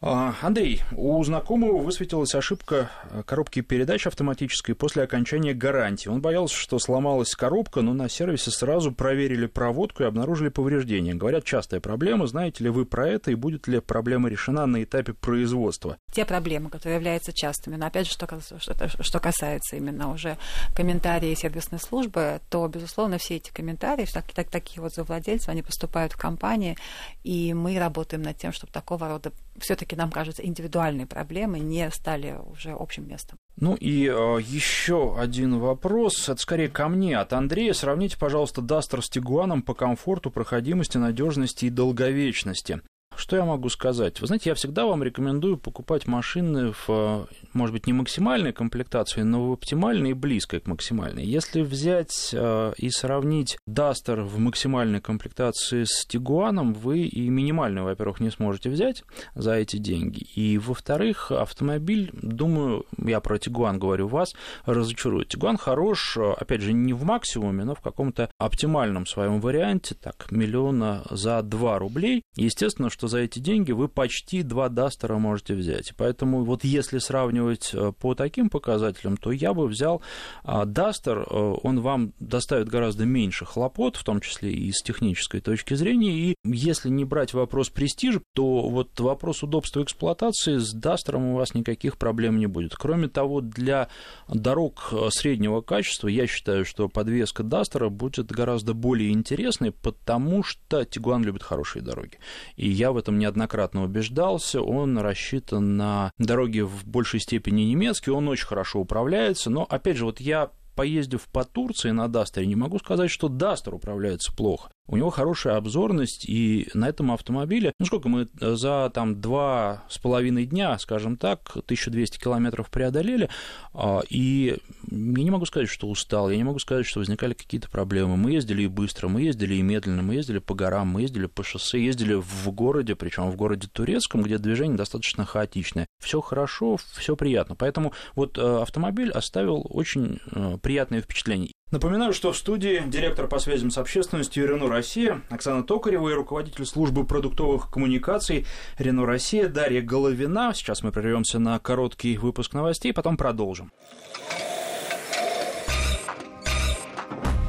А, 0.04 0.34
Андрей, 0.42 0.82
у 0.94 1.24
знакомого 1.24 1.78
высветилась 1.78 2.34
ошибка 2.34 2.90
коробки 3.28 3.62
передач 3.62 4.08
автоматической 4.08 4.74
после 4.74 5.04
окончания 5.04 5.54
гарантии. 5.54 6.10
Он 6.10 6.22
боялся, 6.22 6.56
что 6.56 6.80
сломалась 6.80 7.36
коробка, 7.36 7.82
но 7.82 7.94
на 7.94 8.10
сервисе 8.10 8.50
сразу 8.50 8.92
проверили 8.92 9.46
проводку 9.46 10.02
и 10.02 10.08
обнаружили 10.08 10.50
повреждения. 10.50 11.14
Говорят, 11.14 11.44
частая 11.44 11.82
проблема. 11.82 12.26
Знаете 12.26 12.64
ли 12.64 12.72
вы 12.72 12.86
про 12.86 13.10
это 13.10 13.30
и 13.30 13.36
будет 13.36 13.68
ли 13.68 13.80
проблема 13.80 14.28
решена 14.28 14.66
на 14.66 14.84
этапе 14.84 15.14
производства? 15.14 15.98
Те 16.12 16.26
проблемы, 16.26 16.72
которые 16.72 16.96
являются 16.96 17.32
частыми, 17.32 17.76
но 17.76 17.86
опять 17.86 18.08
же, 18.08 18.14
что, 18.14 18.28
что, 18.58 19.04
что 19.04 19.20
касается 19.20 19.76
именно 19.76 20.12
уже 20.12 20.38
комментариев 20.76 21.38
сервисной 21.38 21.80
службы, 21.80 22.42
то, 22.50 22.68
безусловно, 22.68 23.20
все 23.20 23.36
эти 23.36 23.52
комментарии, 23.52 24.08
так, 24.12 24.26
так, 24.34 24.50
такие 24.50 24.82
вот 24.82 24.96
за 24.96 25.04
владельцев, 25.04 25.50
они 25.50 25.62
поступают 25.62 26.14
в 26.14 26.18
компании, 26.18 26.76
и 27.24 27.54
мы 27.54 27.78
работаем 27.78 28.24
над 28.24 28.38
тем, 28.38 28.52
чтобы 28.52 28.74
такого 28.74 29.08
рода 29.08 29.32
все-таки, 29.60 29.96
нам 29.96 30.12
кажется, 30.12 30.46
индивидуальные 30.46 31.08
проблемы 31.08 31.60
не 31.60 31.90
стали 31.92 32.38
уже 32.46 32.72
общим 32.72 33.08
местом. 33.08 33.38
Ну 33.58 33.76
и 33.76 34.08
э, 34.08 34.40
еще 34.42 35.18
один 35.18 35.60
вопрос, 35.60 36.30
это 36.30 36.42
скорее 36.42 36.70
ко 36.70 36.88
мне, 36.88 37.18
от 37.18 37.34
Андрея. 37.34 37.74
Сравните, 37.74 38.18
пожалуйста, 38.18 38.62
Дастер 38.62 39.04
с 39.04 39.10
Тигуаном 39.10 39.62
по 39.62 39.74
комфорту, 39.74 40.32
проходимости, 40.32 40.98
надежности 40.98 41.66
и 41.66 41.70
долговечности. 41.70 42.82
Что 43.22 43.36
я 43.36 43.46
могу 43.46 43.70
сказать? 43.70 44.20
Вы 44.20 44.26
знаете, 44.26 44.50
я 44.50 44.56
всегда 44.56 44.88
вам 44.88 45.04
рекомендую 45.04 45.60
покупать 45.60 46.08
машины 46.08 46.74
в, 46.74 47.28
может 47.54 47.72
быть, 47.72 47.86
не 47.86 47.94
максимальной 47.94 48.52
комплектации, 48.52 49.22
но 49.22 49.48
в 49.48 49.52
оптимальной 49.52 50.10
и 50.10 50.14
близкой 50.14 50.60
к 50.60 50.66
максимальной. 50.66 51.24
Если 51.24 51.62
взять 51.62 52.32
э, 52.34 52.74
и 52.78 52.90
сравнить 52.90 53.60
Duster 53.70 54.24
в 54.24 54.40
максимальной 54.40 55.02
комплектации 55.02 55.84
с 55.84 56.04
Тигуаном, 56.08 56.74
вы 56.74 57.02
и 57.02 57.30
минимальную, 57.30 57.86
во-первых, 57.86 58.22
не 58.22 58.32
сможете 58.32 58.72
взять 58.72 59.04
за 59.36 59.54
эти 59.54 59.78
деньги. 59.78 60.26
И, 60.34 60.58
во-вторых, 60.58 61.32
автомобиль, 61.32 62.10
думаю, 62.14 62.86
я 62.98 63.20
про 63.20 63.38
Тигуан 63.38 63.78
говорю, 63.78 64.08
вас 64.08 64.34
разочарует. 64.66 65.28
Тигуан 65.28 65.58
хорош, 65.58 66.18
опять 66.18 66.62
же, 66.62 66.74
не 66.74 66.94
в 66.94 67.04
максимуме, 67.04 67.66
но 67.66 67.76
в 67.76 67.82
каком-то 67.82 68.32
оптимальном 68.40 69.06
своем 69.06 69.40
варианте, 69.42 69.94
так, 69.94 70.32
миллиона 70.32 71.04
за 71.12 71.44
2 71.44 71.78
рублей. 71.78 72.24
Естественно, 72.36 72.90
что 72.90 73.11
за 73.12 73.20
эти 73.20 73.40
деньги 73.40 73.72
вы 73.72 73.88
почти 73.88 74.42
два 74.42 74.70
Дастера 74.70 75.18
можете 75.18 75.54
взять. 75.54 75.94
Поэтому 75.98 76.44
вот 76.44 76.64
если 76.64 76.98
сравнивать 76.98 77.72
э, 77.74 77.92
по 77.92 78.16
таким 78.16 78.50
показателям, 78.50 79.18
то 79.18 79.32
я 79.32 79.54
бы 79.54 79.68
взял 79.68 80.02
Дастер, 80.44 81.20
э, 81.20 81.56
он 81.64 81.82
вам 81.82 82.14
доставит 82.20 82.70
гораздо 82.70 83.06
меньше 83.06 83.46
хлопот, 83.46 83.98
в 83.98 84.04
том 84.04 84.22
числе 84.22 84.52
и 84.52 84.72
с 84.72 84.82
технической 84.82 85.42
точки 85.42 85.74
зрения, 85.74 86.12
и 86.14 86.36
если 86.46 86.90
не 86.90 87.06
брать 87.06 87.34
вопрос 87.34 87.70
престижа, 87.70 88.22
то 88.34 88.70
вот 88.70 89.00
вопрос 89.00 89.44
удобства 89.44 89.84
эксплуатации 89.84 90.58
с 90.58 90.74
Дастером 90.74 91.26
у 91.26 91.36
вас 91.36 91.54
никаких 91.54 91.98
проблем 91.98 92.40
не 92.40 92.48
будет. 92.48 92.76
Кроме 92.76 93.10
того, 93.10 93.42
для 93.42 93.90
дорог 94.30 94.90
э, 94.92 95.10
среднего 95.10 95.62
качества 95.62 96.08
я 96.08 96.28
считаю, 96.28 96.64
что 96.64 96.88
подвеска 96.88 97.44
Дастера 97.44 97.90
будет 97.90 98.32
гораздо 98.32 98.74
более 98.74 99.12
интересной, 99.12 99.72
потому 99.72 100.44
что 100.44 100.86
Тигуан 100.86 101.24
любит 101.24 101.44
хорошие 101.44 101.82
дороги. 101.82 102.18
И 102.56 102.70
я 102.70 102.92
в 102.92 102.98
этом 103.02 103.20
неоднократно 103.20 103.84
убеждался. 103.84 104.62
Он 104.62 104.98
рассчитан 104.98 105.76
на 105.76 106.12
дороги 106.18 106.62
в 106.62 106.88
большей 106.88 107.20
степени 107.20 107.64
немецкие, 107.64 108.16
он 108.16 108.28
очень 108.30 108.48
хорошо 108.48 108.80
управляется. 108.80 109.50
Но, 109.50 109.66
опять 109.70 109.98
же, 109.98 110.06
вот 110.06 110.22
я 110.22 110.52
поездив 110.76 111.28
по 111.28 111.44
Турции 111.44 111.92
на 111.92 112.08
Дастере, 112.08 112.48
не 112.48 112.56
могу 112.56 112.80
сказать, 112.80 113.12
что 113.12 113.28
Дастер 113.28 113.76
управляется 113.76 114.34
плохо. 114.34 114.72
У 114.92 114.98
него 114.98 115.10
хорошая 115.10 115.56
обзорность, 115.56 116.26
и 116.28 116.70
на 116.74 116.90
этом 116.90 117.14
автомобиле, 117.14 117.72
ну 117.80 117.86
сколько 117.86 118.10
мы 118.10 118.28
э, 118.42 118.56
за 118.56 118.92
там 118.94 119.22
два 119.22 119.86
с 119.90 119.98
половиной 119.98 120.46
дня, 120.46 120.78
скажем 120.80 121.16
так, 121.16 121.52
1200 121.56 122.20
километров 122.20 122.70
преодолели, 122.70 123.30
а, 123.74 124.02
и 124.10 124.58
я 124.90 125.24
не 125.24 125.32
могу 125.32 125.46
сказать, 125.46 125.70
что 125.70 125.88
устал, 125.88 126.30
я 126.30 126.36
не 126.36 126.44
могу 126.44 126.60
сказать, 126.60 126.86
что 126.86 127.00
возникали 127.00 127.34
какие-то 127.34 127.70
проблемы. 127.70 128.18
Мы 128.18 128.34
ездили 128.34 128.64
и 128.64 128.68
быстро, 128.68 129.08
мы 129.08 129.22
ездили 129.22 129.56
и 129.56 129.62
медленно, 129.62 130.02
мы 130.02 130.16
ездили 130.16 130.40
по 130.40 130.56
горам, 130.56 130.90
мы 130.90 131.04
ездили 131.04 131.28
по 131.28 131.42
шоссе, 131.42 131.82
ездили 131.82 132.16
в 132.16 132.52
городе, 132.52 132.96
причем 132.96 133.32
в 133.32 133.38
городе 133.38 133.70
Турецком, 133.72 134.24
где 134.24 134.38
движение 134.40 134.78
достаточно 134.78 135.24
хаотичное. 135.24 135.88
Все 136.04 136.20
хорошо, 136.20 136.78
все 136.98 137.16
приятно. 137.16 137.56
Поэтому 137.56 137.94
вот 138.16 138.38
э, 138.38 138.62
автомобиль 138.62 139.12
оставил 139.12 139.66
очень 139.70 140.20
э, 140.32 140.58
приятное 140.62 141.02
впечатление. 141.02 141.54
Напоминаю, 141.72 142.12
что 142.12 142.34
в 142.34 142.38
студии 142.38 142.84
директор 142.86 143.28
по 143.28 143.40
связям 143.40 143.72
с 143.72 143.78
общественностью 143.78 144.46
Рено 144.46 144.68
Россия 144.68 145.22
Оксана 145.30 145.64
Токарева 145.64 146.10
и 146.10 146.14
руководитель 146.14 146.66
службы 146.66 147.06
продуктовых 147.06 147.70
коммуникаций 147.72 148.46
Рено 148.78 149.06
Россия 149.06 149.48
Дарья 149.48 149.82
Головина. 149.82 150.52
Сейчас 150.54 150.84
мы 150.84 150.92
прервемся 150.92 151.40
на 151.40 151.58
короткий 151.60 152.18
выпуск 152.18 152.54
новостей, 152.54 152.92
потом 152.92 153.16
продолжим. 153.16 153.72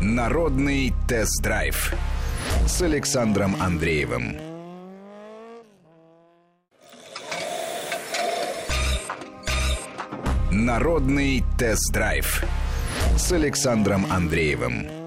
Народный 0.01 0.93
тест-драйв 1.09 1.93
с 2.67 2.81
Александром 2.81 3.61
Андреевым. 3.61 4.37
Народный 10.53 11.43
тест-драйв 11.59 12.45
с 13.17 13.33
Александром 13.33 14.07
Андреевым. 14.11 15.02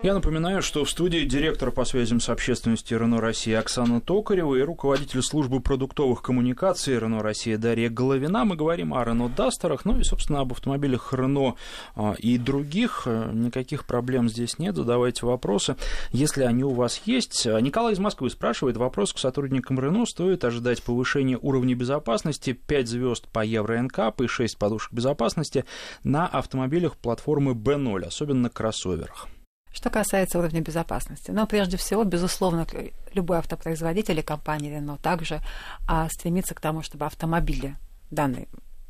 Я 0.00 0.14
напоминаю, 0.14 0.62
что 0.62 0.84
в 0.84 0.90
студии 0.90 1.24
директор 1.24 1.72
по 1.72 1.84
связям 1.84 2.20
с 2.20 2.28
общественностью 2.28 3.00
РНО 3.00 3.20
России 3.20 3.52
Оксана 3.52 4.00
Токарева 4.00 4.54
и 4.54 4.62
руководитель 4.62 5.22
службы 5.22 5.58
продуктовых 5.58 6.22
коммуникаций 6.22 6.96
РНО 6.96 7.20
России 7.20 7.56
Дарья 7.56 7.90
Головина. 7.90 8.44
Мы 8.44 8.54
говорим 8.54 8.94
о 8.94 9.04
Рено 9.04 9.28
Дастерах, 9.28 9.84
ну 9.84 9.98
и, 9.98 10.04
собственно, 10.04 10.38
об 10.38 10.52
автомобилях 10.52 11.12
Рено 11.12 11.56
а, 11.96 12.14
и 12.16 12.38
других. 12.38 13.08
Никаких 13.08 13.86
проблем 13.86 14.28
здесь 14.28 14.60
нет, 14.60 14.76
задавайте 14.76 15.26
вопросы, 15.26 15.74
если 16.12 16.44
они 16.44 16.62
у 16.62 16.74
вас 16.74 17.02
есть. 17.04 17.46
Николай 17.46 17.94
из 17.94 17.98
Москвы 17.98 18.30
спрашивает, 18.30 18.76
вопрос 18.76 19.12
к 19.12 19.18
сотрудникам 19.18 19.80
Рено, 19.80 20.06
стоит 20.06 20.44
ожидать 20.44 20.80
повышения 20.80 21.38
уровня 21.42 21.74
безопасности 21.74 22.52
5 22.52 22.86
звезд 22.86 23.26
по 23.32 23.44
Евро 23.44 23.82
НКАП 23.82 24.20
и 24.20 24.26
6 24.28 24.58
подушек 24.58 24.92
безопасности 24.92 25.64
на 26.04 26.28
автомобилях 26.28 26.96
платформы 26.96 27.54
B0, 27.54 28.04
особенно 28.04 28.42
на 28.42 28.50
кроссоверах. 28.50 29.26
Что 29.72 29.90
касается 29.90 30.38
уровня 30.38 30.60
безопасности, 30.60 31.30
но 31.30 31.46
прежде 31.46 31.76
всего, 31.76 32.04
безусловно, 32.04 32.66
любой 33.12 33.38
автопроизводитель 33.38 34.18
и 34.18 34.22
компания 34.22 34.78
Renault 34.78 35.00
также 35.02 35.40
а, 35.86 36.08
стремится 36.08 36.54
к 36.54 36.60
тому, 36.60 36.82
чтобы 36.82 37.06
автомобили 37.06 37.76
данной 38.10 38.48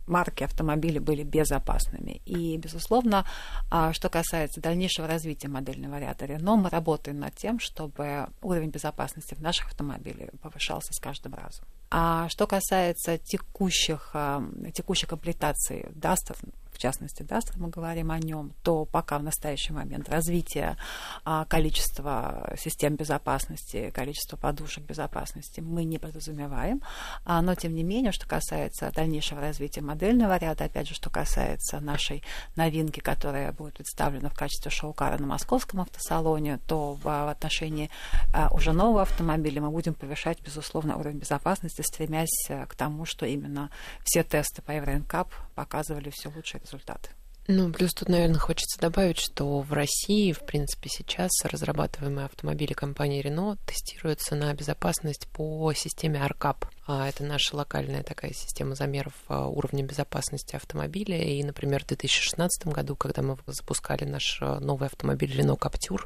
марки 0.08 0.42
автомобилей 0.42 0.98
были 0.98 1.22
безопасными. 1.22 2.20
И, 2.24 2.56
безусловно, 2.56 3.24
а, 3.70 3.92
что 3.92 4.08
касается 4.08 4.60
дальнейшего 4.60 5.06
развития 5.06 5.48
модельного 5.48 5.98
ряда 5.98 6.24
Renault, 6.24 6.56
мы 6.56 6.70
работаем 6.70 7.20
над 7.20 7.34
тем, 7.36 7.60
чтобы 7.60 8.28
уровень 8.42 8.70
безопасности 8.70 9.34
в 9.34 9.40
наших 9.40 9.68
автомобилях 9.68 10.30
повышался 10.42 10.92
с 10.92 10.98
каждым 10.98 11.34
разом. 11.34 11.66
А 11.90 12.28
что 12.28 12.46
касается 12.46 13.18
текущих, 13.18 14.10
а, 14.14 14.42
текущей 14.74 15.06
комплектации 15.06 15.88
Duster, 15.94 16.36
в 16.78 16.80
частности, 16.80 17.24
да, 17.24 17.40
если 17.44 17.58
мы 17.58 17.70
говорим 17.70 18.12
о 18.12 18.20
нем, 18.20 18.52
то 18.62 18.84
пока 18.84 19.18
в 19.18 19.24
настоящий 19.24 19.72
момент 19.72 20.08
развитие 20.08 20.76
а, 21.24 21.44
количества 21.44 22.54
систем 22.56 22.94
безопасности, 22.94 23.90
количества 23.90 24.36
подушек 24.36 24.84
безопасности 24.84 25.58
мы 25.58 25.82
не 25.82 25.98
подразумеваем, 25.98 26.80
а, 27.24 27.42
но 27.42 27.56
тем 27.56 27.74
не 27.74 27.82
менее, 27.82 28.12
что 28.12 28.28
касается 28.28 28.92
дальнейшего 28.92 29.40
развития 29.40 29.80
модельного 29.80 30.36
ряда, 30.36 30.66
опять 30.66 30.86
же, 30.86 30.94
что 30.94 31.10
касается 31.10 31.80
нашей 31.80 32.22
новинки, 32.54 33.00
которая 33.00 33.50
будет 33.50 33.74
представлена 33.74 34.28
в 34.28 34.34
качестве 34.34 34.70
шоу-кара 34.70 35.18
на 35.18 35.26
московском 35.26 35.80
автосалоне, 35.80 36.60
то 36.68 36.92
в, 36.92 37.02
в 37.02 37.28
отношении 37.28 37.90
а, 38.32 38.50
уже 38.54 38.72
нового 38.72 39.02
автомобиля 39.02 39.62
мы 39.62 39.70
будем 39.70 39.94
повышать, 39.94 40.40
безусловно, 40.44 40.96
уровень 40.96 41.18
безопасности, 41.18 41.82
стремясь 41.82 42.48
к 42.68 42.76
тому, 42.76 43.04
что 43.04 43.26
именно 43.26 43.68
все 44.04 44.22
тесты 44.22 44.62
по 44.62 44.70
Евроинкап 44.70 45.34
показывали 45.56 46.10
все 46.10 46.30
лучшие 46.32 46.60
результаты. 46.68 47.10
Ну, 47.50 47.72
плюс 47.72 47.94
тут, 47.94 48.10
наверное, 48.10 48.38
хочется 48.38 48.78
добавить, 48.78 49.18
что 49.18 49.60
в 49.60 49.72
России, 49.72 50.32
в 50.32 50.40
принципе, 50.44 50.90
сейчас 50.90 51.30
разрабатываемые 51.44 52.26
автомобили 52.26 52.74
компании 52.74 53.24
Renault 53.24 53.56
тестируются 53.64 54.34
на 54.34 54.52
безопасность 54.52 55.26
по 55.28 55.72
системе 55.72 56.20
ARCAP. 56.20 56.66
А, 56.86 57.08
это 57.08 57.24
наша 57.24 57.56
локальная 57.56 58.02
такая 58.02 58.34
система 58.34 58.74
замеров 58.74 59.14
а, 59.28 59.46
уровня 59.48 59.82
безопасности 59.82 60.56
автомобиля. 60.56 61.22
И, 61.22 61.42
например, 61.42 61.84
в 61.84 61.86
2016 61.86 62.66
году, 62.66 62.96
когда 62.96 63.22
мы 63.22 63.38
запускали 63.46 64.04
наш 64.04 64.40
а, 64.42 64.60
новый 64.60 64.88
автомобиль 64.88 65.34
Renault 65.34 65.60
Captur, 65.60 66.02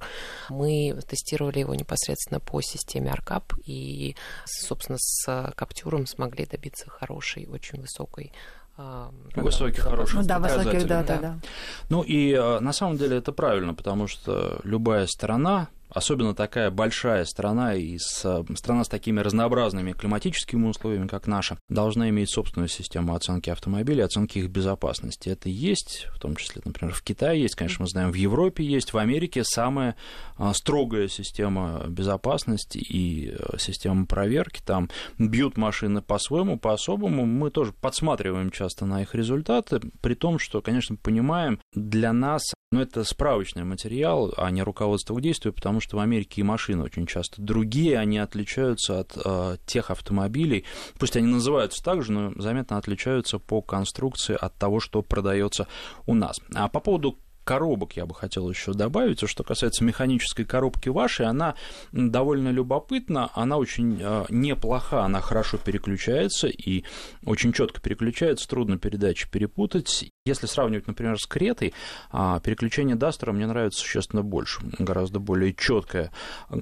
мы 0.48 0.96
тестировали 1.08 1.58
его 1.58 1.74
непосредственно 1.74 2.38
по 2.38 2.60
системе 2.60 3.10
ARCAP 3.10 3.60
и, 3.64 4.14
собственно, 4.46 4.98
с 5.00 5.26
Captur 5.56 6.06
смогли 6.06 6.46
добиться 6.46 6.88
хорошей, 6.88 7.48
очень 7.48 7.80
высокой 7.80 8.32
Высоких, 9.36 9.82
хороших 9.82 10.20
ну, 10.20 10.26
да, 10.26 10.38
высоких, 10.38 10.86
да, 10.86 11.02
да, 11.02 11.18
да. 11.18 11.38
Ну 11.90 12.02
и 12.02 12.34
на 12.34 12.72
самом 12.72 12.96
деле 12.96 13.18
это 13.18 13.32
правильно, 13.32 13.74
потому 13.74 14.06
что 14.06 14.60
любая 14.64 15.06
страна, 15.06 15.68
особенно 15.94 16.34
такая 16.34 16.70
большая 16.70 17.24
страна 17.24 17.74
и 17.74 17.98
с, 17.98 18.24
э, 18.24 18.44
страна 18.56 18.84
с 18.84 18.88
такими 18.88 19.20
разнообразными 19.20 19.92
климатическими 19.92 20.66
условиями, 20.66 21.06
как 21.06 21.26
наша, 21.26 21.58
должна 21.68 22.08
иметь 22.08 22.30
собственную 22.30 22.68
систему 22.68 23.14
оценки 23.14 23.50
автомобилей, 23.50 24.02
оценки 24.02 24.38
их 24.38 24.48
безопасности. 24.48 25.28
Это 25.28 25.48
есть, 25.48 26.08
в 26.14 26.18
том 26.18 26.36
числе, 26.36 26.62
например, 26.64 26.94
в 26.94 27.02
Китае 27.02 27.42
есть, 27.42 27.54
конечно, 27.54 27.82
мы 27.82 27.88
знаем, 27.88 28.10
в 28.10 28.14
Европе 28.14 28.64
есть, 28.64 28.92
в 28.92 28.98
Америке 28.98 29.44
самая 29.44 29.96
э, 30.38 30.50
строгая 30.54 31.08
система 31.08 31.84
безопасности 31.88 32.78
и 32.78 33.30
э, 33.30 33.58
система 33.58 34.06
проверки. 34.06 34.62
Там 34.64 34.88
бьют 35.18 35.56
машины 35.56 36.02
по-своему, 36.02 36.58
по-особому. 36.58 37.26
Мы 37.26 37.50
тоже 37.50 37.72
подсматриваем 37.72 38.50
часто 38.50 38.86
на 38.86 39.02
их 39.02 39.14
результаты, 39.14 39.80
при 40.00 40.14
том, 40.14 40.38
что, 40.38 40.60
конечно, 40.62 40.96
понимаем, 40.96 41.60
для 41.74 42.12
нас 42.12 42.42
но 42.72 42.82
это 42.82 43.04
справочный 43.04 43.64
материал, 43.64 44.32
а 44.36 44.50
не 44.50 44.62
руководство 44.62 45.14
к 45.14 45.20
действию, 45.20 45.52
потому 45.52 45.80
что 45.80 45.96
в 45.96 46.00
Америке 46.00 46.40
и 46.40 46.44
машины 46.44 46.82
очень 46.82 47.06
часто 47.06 47.40
другие, 47.40 47.98
они 47.98 48.18
отличаются 48.18 49.00
от 49.00 49.16
э, 49.24 49.56
тех 49.66 49.90
автомобилей, 49.90 50.64
пусть 50.98 51.16
они 51.16 51.28
называются 51.28 51.84
так 51.84 52.02
же, 52.02 52.12
но 52.12 52.32
заметно 52.40 52.78
отличаются 52.78 53.38
по 53.38 53.62
конструкции 53.62 54.36
от 54.40 54.56
того, 54.56 54.80
что 54.80 55.02
продается 55.02 55.68
у 56.06 56.14
нас. 56.14 56.40
А 56.54 56.68
по 56.68 56.80
поводу 56.80 57.18
коробок 57.44 57.96
я 57.96 58.06
бы 58.06 58.14
хотел 58.14 58.48
еще 58.48 58.72
добавить. 58.72 59.22
Что 59.28 59.44
касается 59.44 59.84
механической 59.84 60.44
коробки 60.44 60.88
вашей, 60.88 61.26
она 61.26 61.54
довольно 61.92 62.48
любопытна, 62.48 63.30
она 63.34 63.56
очень 63.56 63.98
э, 64.00 64.24
неплоха, 64.28 65.04
она 65.04 65.20
хорошо 65.20 65.58
переключается 65.58 66.48
и 66.48 66.84
очень 67.24 67.52
четко 67.52 67.80
переключается, 67.80 68.48
трудно 68.48 68.78
передачи 68.78 69.28
перепутать. 69.30 70.10
Если 70.24 70.46
сравнивать, 70.46 70.86
например, 70.86 71.18
с 71.18 71.26
Кретой, 71.26 71.74
а, 72.10 72.40
переключение 72.40 72.96
Дастера 72.96 73.32
мне 73.32 73.46
нравится 73.46 73.80
существенно 73.80 74.22
больше, 74.22 74.60
гораздо 74.78 75.18
более 75.18 75.54
четкая 75.54 76.12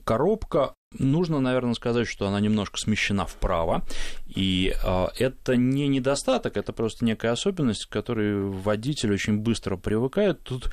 коробка, 0.05 0.75
Нужно, 0.99 1.39
наверное, 1.39 1.75
сказать, 1.75 2.09
что 2.09 2.27
она 2.27 2.41
немножко 2.41 2.77
смещена 2.77 3.25
вправо, 3.25 3.85
и 4.27 4.75
э, 4.83 5.07
это 5.19 5.55
не 5.55 5.87
недостаток, 5.87 6.57
это 6.57 6.73
просто 6.73 7.05
некая 7.05 7.31
особенность, 7.31 7.87
к 7.87 7.91
которой 7.91 8.43
водитель 8.43 9.13
очень 9.13 9.39
быстро 9.39 9.77
привыкает. 9.77 10.43
Тут, 10.43 10.73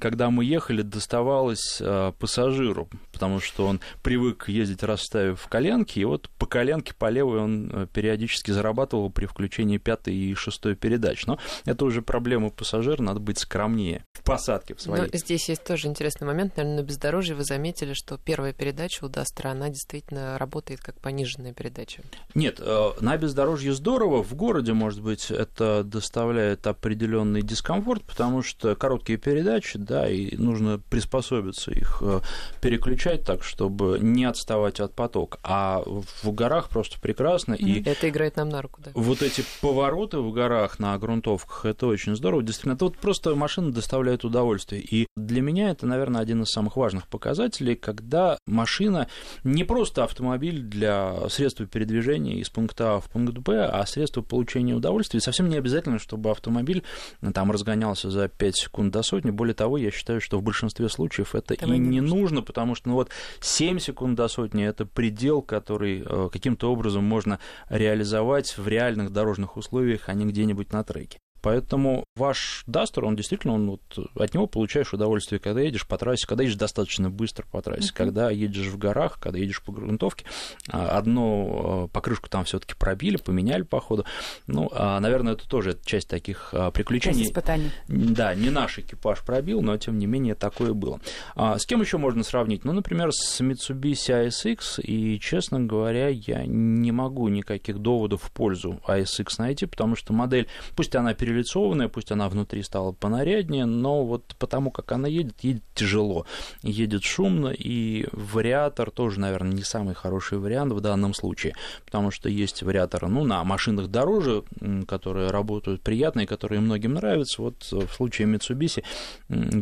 когда 0.00 0.30
мы 0.30 0.46
ехали, 0.46 0.80
доставалось 0.80 1.82
э, 1.82 2.12
пассажиру, 2.18 2.88
потому 3.12 3.40
что 3.40 3.66
он 3.66 3.80
привык 4.02 4.48
ездить, 4.48 4.82
расставив 4.82 5.46
коленки, 5.48 5.98
и 5.98 6.04
вот 6.04 6.30
по 6.38 6.46
коленке 6.46 6.94
по 6.94 7.10
левой 7.10 7.40
он 7.40 7.70
э, 7.70 7.86
периодически 7.92 8.52
зарабатывал 8.52 9.10
при 9.10 9.26
включении 9.26 9.76
пятой 9.76 10.14
и 10.14 10.34
шестой 10.34 10.76
передач. 10.76 11.26
Но 11.26 11.38
это 11.66 11.84
уже 11.84 12.00
проблема 12.00 12.48
пассажира, 12.48 13.02
надо 13.02 13.20
быть 13.20 13.38
скромнее 13.38 14.04
в 14.14 14.22
посадке 14.22 14.74
в 14.74 14.80
своей. 14.80 15.10
Но 15.12 15.18
здесь 15.18 15.48
есть 15.50 15.64
тоже 15.64 15.88
интересный 15.88 16.26
момент, 16.26 16.56
наверное, 16.56 16.82
на 16.82 16.86
бездорожье 16.86 17.34
вы 17.34 17.44
заметили, 17.44 17.92
что 17.92 18.16
первая 18.16 18.54
передача 18.54 19.04
у 19.04 19.08
Дастера, 19.08 19.57
она 19.58 19.68
действительно 19.70 20.38
работает 20.38 20.80
как 20.80 20.98
пониженная 21.00 21.52
передача. 21.52 22.02
Нет, 22.34 22.60
э, 22.60 22.90
на 23.00 23.16
бездорожье 23.16 23.74
здорово, 23.74 24.22
в 24.22 24.34
городе, 24.34 24.72
может 24.72 25.02
быть, 25.02 25.30
это 25.30 25.82
доставляет 25.84 26.66
определенный 26.66 27.42
дискомфорт, 27.42 28.04
потому 28.04 28.42
что 28.42 28.74
короткие 28.76 29.18
передачи, 29.18 29.78
да, 29.78 30.08
и 30.08 30.36
нужно 30.36 30.78
приспособиться 30.78 31.72
их 31.72 31.98
э, 32.00 32.20
переключать 32.60 33.24
так, 33.24 33.42
чтобы 33.42 33.98
не 34.00 34.24
отставать 34.24 34.80
от 34.80 34.94
потока. 34.94 35.38
А 35.42 35.82
в 35.84 36.32
горах 36.32 36.68
просто 36.68 37.00
прекрасно. 37.00 37.54
И 37.54 37.82
это 37.82 38.08
играет 38.08 38.36
нам 38.36 38.48
на 38.48 38.62
руку, 38.62 38.80
да. 38.84 38.92
Вот 38.94 39.22
эти 39.22 39.44
повороты 39.60 40.18
в 40.18 40.32
горах 40.32 40.78
на 40.78 40.96
грунтовках, 40.98 41.64
это 41.64 41.86
очень 41.86 42.14
здорово. 42.14 42.42
Действительно, 42.42 42.74
это 42.74 42.84
вот 42.84 42.96
просто 42.96 43.34
машина 43.34 43.72
доставляет 43.72 44.24
удовольствие. 44.24 44.82
И 44.82 45.06
для 45.16 45.42
меня 45.42 45.70
это, 45.70 45.86
наверное, 45.86 46.20
один 46.20 46.42
из 46.42 46.48
самых 46.48 46.76
важных 46.76 47.08
показателей, 47.08 47.74
когда 47.74 48.38
машина 48.46 49.08
не 49.48 49.64
просто 49.64 50.04
автомобиль 50.04 50.60
для 50.60 51.28
средства 51.28 51.66
передвижения 51.66 52.40
из 52.40 52.50
пункта 52.50 52.96
А 52.96 53.00
в 53.00 53.08
пункт 53.10 53.38
Б, 53.38 53.64
а 53.64 53.84
средство 53.86 54.22
получения 54.22 54.74
удовольствия. 54.74 55.20
совсем 55.20 55.48
не 55.48 55.56
обязательно, 55.56 55.98
чтобы 55.98 56.30
автомобиль 56.30 56.82
э, 57.20 57.30
там 57.32 57.50
разгонялся 57.50 58.10
за 58.10 58.28
5 58.28 58.56
секунд 58.56 58.92
до 58.92 59.02
сотни. 59.02 59.30
Более 59.30 59.54
того, 59.54 59.78
я 59.78 59.90
считаю, 59.90 60.20
что 60.20 60.38
в 60.38 60.42
большинстве 60.42 60.88
случаев 60.88 61.34
это 61.34 61.54
Этого 61.54 61.72
и 61.72 61.78
не 61.78 62.00
нужно. 62.00 62.16
нужно, 62.16 62.42
потому 62.42 62.74
что 62.74 62.88
ну, 62.88 62.94
вот 62.94 63.10
7 63.40 63.78
секунд 63.78 64.16
до 64.16 64.28
сотни 64.28 64.64
это 64.64 64.86
предел, 64.86 65.42
который 65.42 66.02
э, 66.04 66.28
каким-то 66.32 66.70
образом 66.72 67.04
можно 67.04 67.38
реализовать 67.68 68.56
в 68.56 68.66
реальных 68.68 69.12
дорожных 69.12 69.56
условиях, 69.56 70.08
а 70.08 70.14
не 70.14 70.26
где-нибудь 70.26 70.72
на 70.72 70.84
треке. 70.84 71.18
Поэтому 71.42 72.04
ваш 72.16 72.62
Дастер, 72.66 73.04
он 73.04 73.16
действительно, 73.16 73.54
он 73.54 73.70
вот, 73.70 74.10
от 74.16 74.34
него 74.34 74.46
получаешь 74.46 74.92
удовольствие, 74.92 75.38
когда 75.38 75.60
едешь 75.60 75.86
по 75.86 75.96
трассе, 75.98 76.26
когда 76.26 76.42
едешь 76.42 76.56
достаточно 76.56 77.10
быстро 77.10 77.46
по 77.46 77.62
трассе, 77.62 77.90
uh-huh. 77.90 77.96
когда 77.96 78.30
едешь 78.30 78.66
в 78.66 78.78
горах, 78.78 79.18
когда 79.20 79.38
едешь 79.38 79.62
по 79.62 79.72
грунтовке. 79.72 80.24
А, 80.70 80.98
одну 80.98 81.84
а, 81.84 81.88
покрышку 81.88 82.28
там 82.28 82.44
все 82.44 82.58
таки 82.58 82.74
пробили, 82.74 83.16
поменяли 83.16 83.62
по 83.62 83.80
ходу. 83.80 84.04
Ну, 84.46 84.70
а, 84.72 84.98
наверное, 85.00 85.34
это 85.34 85.48
тоже 85.48 85.78
часть 85.84 86.08
таких 86.08 86.54
приключений. 86.74 87.20
Часть 87.20 87.30
испытаний. 87.30 87.70
Да, 87.88 88.34
не 88.34 88.50
наш 88.50 88.78
экипаж 88.78 89.22
пробил, 89.24 89.62
но 89.62 89.76
тем 89.76 89.98
не 89.98 90.06
менее 90.06 90.34
такое 90.34 90.72
было. 90.72 91.00
С 91.36 91.64
кем 91.66 91.80
еще 91.80 91.98
можно 91.98 92.22
сравнить? 92.22 92.64
Ну, 92.64 92.72
например, 92.72 93.12
с 93.12 93.40
Mitsubishi 93.40 94.28
ASX, 94.28 94.80
и, 94.82 95.18
честно 95.20 95.60
говоря, 95.60 96.08
я 96.08 96.44
не 96.46 96.92
могу 96.92 97.28
никаких 97.28 97.78
доводов 97.78 98.22
в 98.22 98.32
пользу 98.32 98.80
ASX 98.86 99.26
найти, 99.38 99.66
потому 99.66 99.96
что 99.96 100.12
модель, 100.12 100.48
пусть 100.76 100.94
она 100.96 101.14
перелицованная, 101.28 101.88
пусть 101.88 102.10
она 102.10 102.28
внутри 102.30 102.62
стала 102.62 102.92
понаряднее, 102.92 103.66
но 103.66 104.04
вот 104.04 104.34
потому 104.38 104.70
как 104.70 104.92
она 104.92 105.08
едет, 105.08 105.34
едет 105.42 105.62
тяжело, 105.74 106.24
едет 106.62 107.04
шумно, 107.04 107.48
и 107.48 108.06
вариатор 108.12 108.90
тоже, 108.90 109.20
наверное, 109.20 109.52
не 109.52 109.62
самый 109.62 109.94
хороший 109.94 110.38
вариант 110.38 110.72
в 110.72 110.80
данном 110.80 111.12
случае, 111.12 111.54
потому 111.84 112.10
что 112.10 112.30
есть 112.30 112.62
вариаторы, 112.62 113.08
ну, 113.08 113.24
на 113.24 113.44
машинах 113.44 113.88
дороже, 113.88 114.42
которые 114.86 115.28
работают 115.30 115.82
приятно 115.82 116.20
и 116.20 116.26
которые 116.26 116.60
многим 116.60 116.94
нравятся. 116.94 117.42
Вот 117.42 117.68
в 117.70 117.92
случае 117.92 118.26
Mitsubishi 118.28 118.82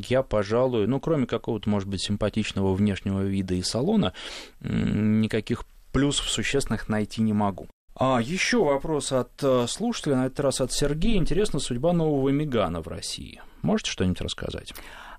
я, 0.08 0.22
пожалуй, 0.22 0.86
ну, 0.86 1.00
кроме 1.00 1.26
какого-то, 1.26 1.68
может 1.68 1.88
быть, 1.88 2.00
симпатичного 2.00 2.74
внешнего 2.74 3.22
вида 3.22 3.54
и 3.54 3.62
салона, 3.62 4.12
никаких 4.60 5.64
плюсов 5.92 6.28
существенных 6.28 6.88
найти 6.88 7.22
не 7.22 7.32
могу. 7.32 7.66
А 7.98 8.20
еще 8.20 8.62
вопрос 8.62 9.10
от 9.10 9.42
э, 9.42 9.66
слушателя, 9.66 10.16
на 10.16 10.26
этот 10.26 10.40
раз 10.40 10.60
от 10.60 10.70
Сергея. 10.70 11.16
Интересна 11.16 11.60
судьба 11.60 11.94
нового 11.94 12.28
Мегана 12.28 12.82
в 12.82 12.88
России. 12.88 13.40
Можете 13.62 13.90
что-нибудь 13.90 14.20
рассказать? 14.20 14.74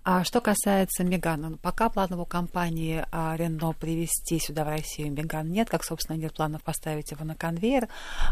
А 0.09 0.23
что 0.23 0.39
касается 0.39 1.03
Мегана, 1.03 1.49
ну, 1.49 1.57
пока 1.57 1.89
планов 1.89 2.21
у 2.21 2.25
компании 2.25 3.03
а, 3.11 3.35
Рено 3.35 3.73
привести 3.73 4.39
сюда 4.39 4.63
в 4.63 4.69
Россию 4.69 5.11
Меган 5.11 5.51
нет, 5.51 5.69
как, 5.69 5.83
собственно, 5.83 6.15
нет 6.15 6.33
планов 6.33 6.63
поставить 6.63 7.11
его 7.11 7.25
на 7.25 7.35
конвейер. 7.35 7.89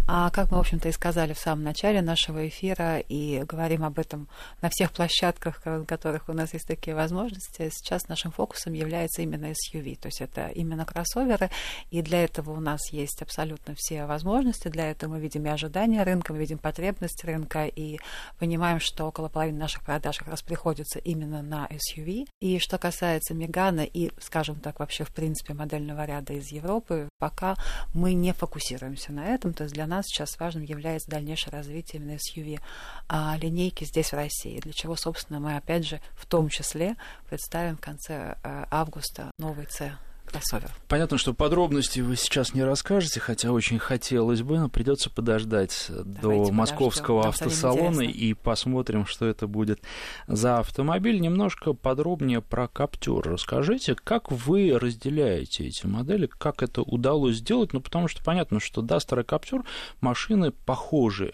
А 0.08 0.30
как 0.30 0.52
мы, 0.52 0.58
в 0.58 0.62
общем-то, 0.62 0.88
и 0.88 0.94
сказали 0.94 1.34
в 1.34 1.38
самом 1.38 1.66
начале 1.66 2.02
нашего 2.02 2.48
эфира, 2.48 3.00
и 3.00 3.44
говорим 3.44 3.84
об 3.84 4.00
этом 4.00 4.30
на 4.62 4.70
всех 4.70 4.94
площадках, 4.94 5.66
на 5.66 5.84
которых 5.84 6.30
у 6.30 6.32
нас 6.32 6.54
есть 6.54 6.66
такие 6.66 6.96
возможности, 6.96 7.70
сейчас 7.74 8.08
нашим 8.08 8.32
фокусом 8.32 8.72
является 8.72 9.22
именно 9.22 9.48
SUV, 9.48 10.00
то 10.00 10.08
есть 10.08 10.22
это 10.22 10.48
именно 10.48 10.86
кроссоверы, 10.86 11.50
и 11.92 12.02
для 12.02 12.24
этого 12.24 12.52
у 12.52 12.62
нас 12.62 12.90
есть 12.94 13.22
абсолютно 13.22 13.76
все 13.76 14.06
возможности, 14.06 14.70
для 14.70 14.92
этого 14.92 15.16
мы 15.16 15.20
видим 15.20 15.46
и 15.46 15.50
ожидания 15.50 16.04
рынка, 16.04 16.32
мы 16.32 16.40
видим 16.40 16.58
потребность 16.58 17.26
рынка, 17.26 17.66
и 17.66 18.00
понимаем, 18.40 18.80
что 18.80 19.08
около 19.08 19.28
половины 19.28 19.60
наших 19.60 19.84
продаж 19.84 20.20
как 20.20 20.30
раз 20.30 20.42
приходится 20.42 21.00
именно 21.00 21.42
на 21.42 21.65
SUV. 21.68 22.28
И 22.40 22.60
что 22.60 22.78
касается 22.78 23.34
Мегана 23.34 23.82
и, 23.82 24.12
скажем 24.20 24.60
так, 24.60 24.80
вообще 24.80 25.04
в 25.04 25.12
принципе 25.12 25.54
модельного 25.54 26.06
ряда 26.06 26.34
из 26.34 26.52
Европы, 26.52 27.10
пока 27.20 27.56
мы 27.94 28.14
не 28.14 28.34
фокусируемся 28.34 29.12
на 29.12 29.26
этом. 29.28 29.54
То 29.54 29.64
есть 29.64 29.76
для 29.76 29.88
нас 29.88 30.06
сейчас 30.08 30.40
важным 30.40 30.64
является 30.64 31.10
дальнейшее 31.10 31.52
развитие 31.52 32.02
именно 32.02 32.18
SUV 32.18 32.60
а, 33.08 33.38
линейки 33.38 33.84
здесь 33.84 34.12
в 34.12 34.16
России, 34.16 34.60
для 34.60 34.74
чего, 34.74 34.96
собственно, 34.96 35.40
мы 35.40 35.56
опять 35.56 35.86
же 35.86 36.02
в 36.16 36.26
том 36.26 36.50
числе 36.50 36.96
представим 37.30 37.78
в 37.78 37.82
конце 37.82 38.38
а, 38.44 38.68
августа 38.72 39.32
новый 39.38 39.68
C 39.70 39.96
кроссовер. 40.36 40.72
Понятно, 40.88 41.18
что 41.18 41.34
подробности 41.34 42.00
вы 42.00 42.16
сейчас 42.16 42.54
не 42.54 42.64
расскажете, 42.64 43.20
хотя 43.20 43.52
очень 43.52 43.80
хотелось 43.80 44.42
бы, 44.42 44.60
но 44.60 44.70
придется 44.70 45.10
подождать 45.10 45.88
Давайте 45.90 46.52
до 46.52 46.52
московского 46.52 47.22
подождем. 47.22 47.48
автосалона 47.48 48.02
и 48.02 48.34
посмотрим, 48.34 49.06
что 49.06 49.26
это 49.26 49.48
будет 49.48 49.80
за 50.28 50.60
автомобиль. 50.60 51.20
Немножко 51.20 51.74
подробнее 51.74 52.42
про 52.42 52.68
Каптюр. 52.68 53.28
Расскажите, 53.28 53.96
как 53.96 54.32
вы 54.32 54.78
разделяете 54.78 55.68
эти 55.68 55.86
модели, 55.86 56.28
как 56.28 56.64
это 56.64 56.82
удалось 56.82 57.38
сделать? 57.38 57.74
Ну, 57.74 57.82
потому 57.82 58.08
что 58.08 58.24
понятно, 58.24 58.60
что 58.60 58.82
Duster 58.82 59.22
и 59.22 59.24
Каптюр 59.24 59.66
машины 60.02 60.52
похожие. 60.52 61.34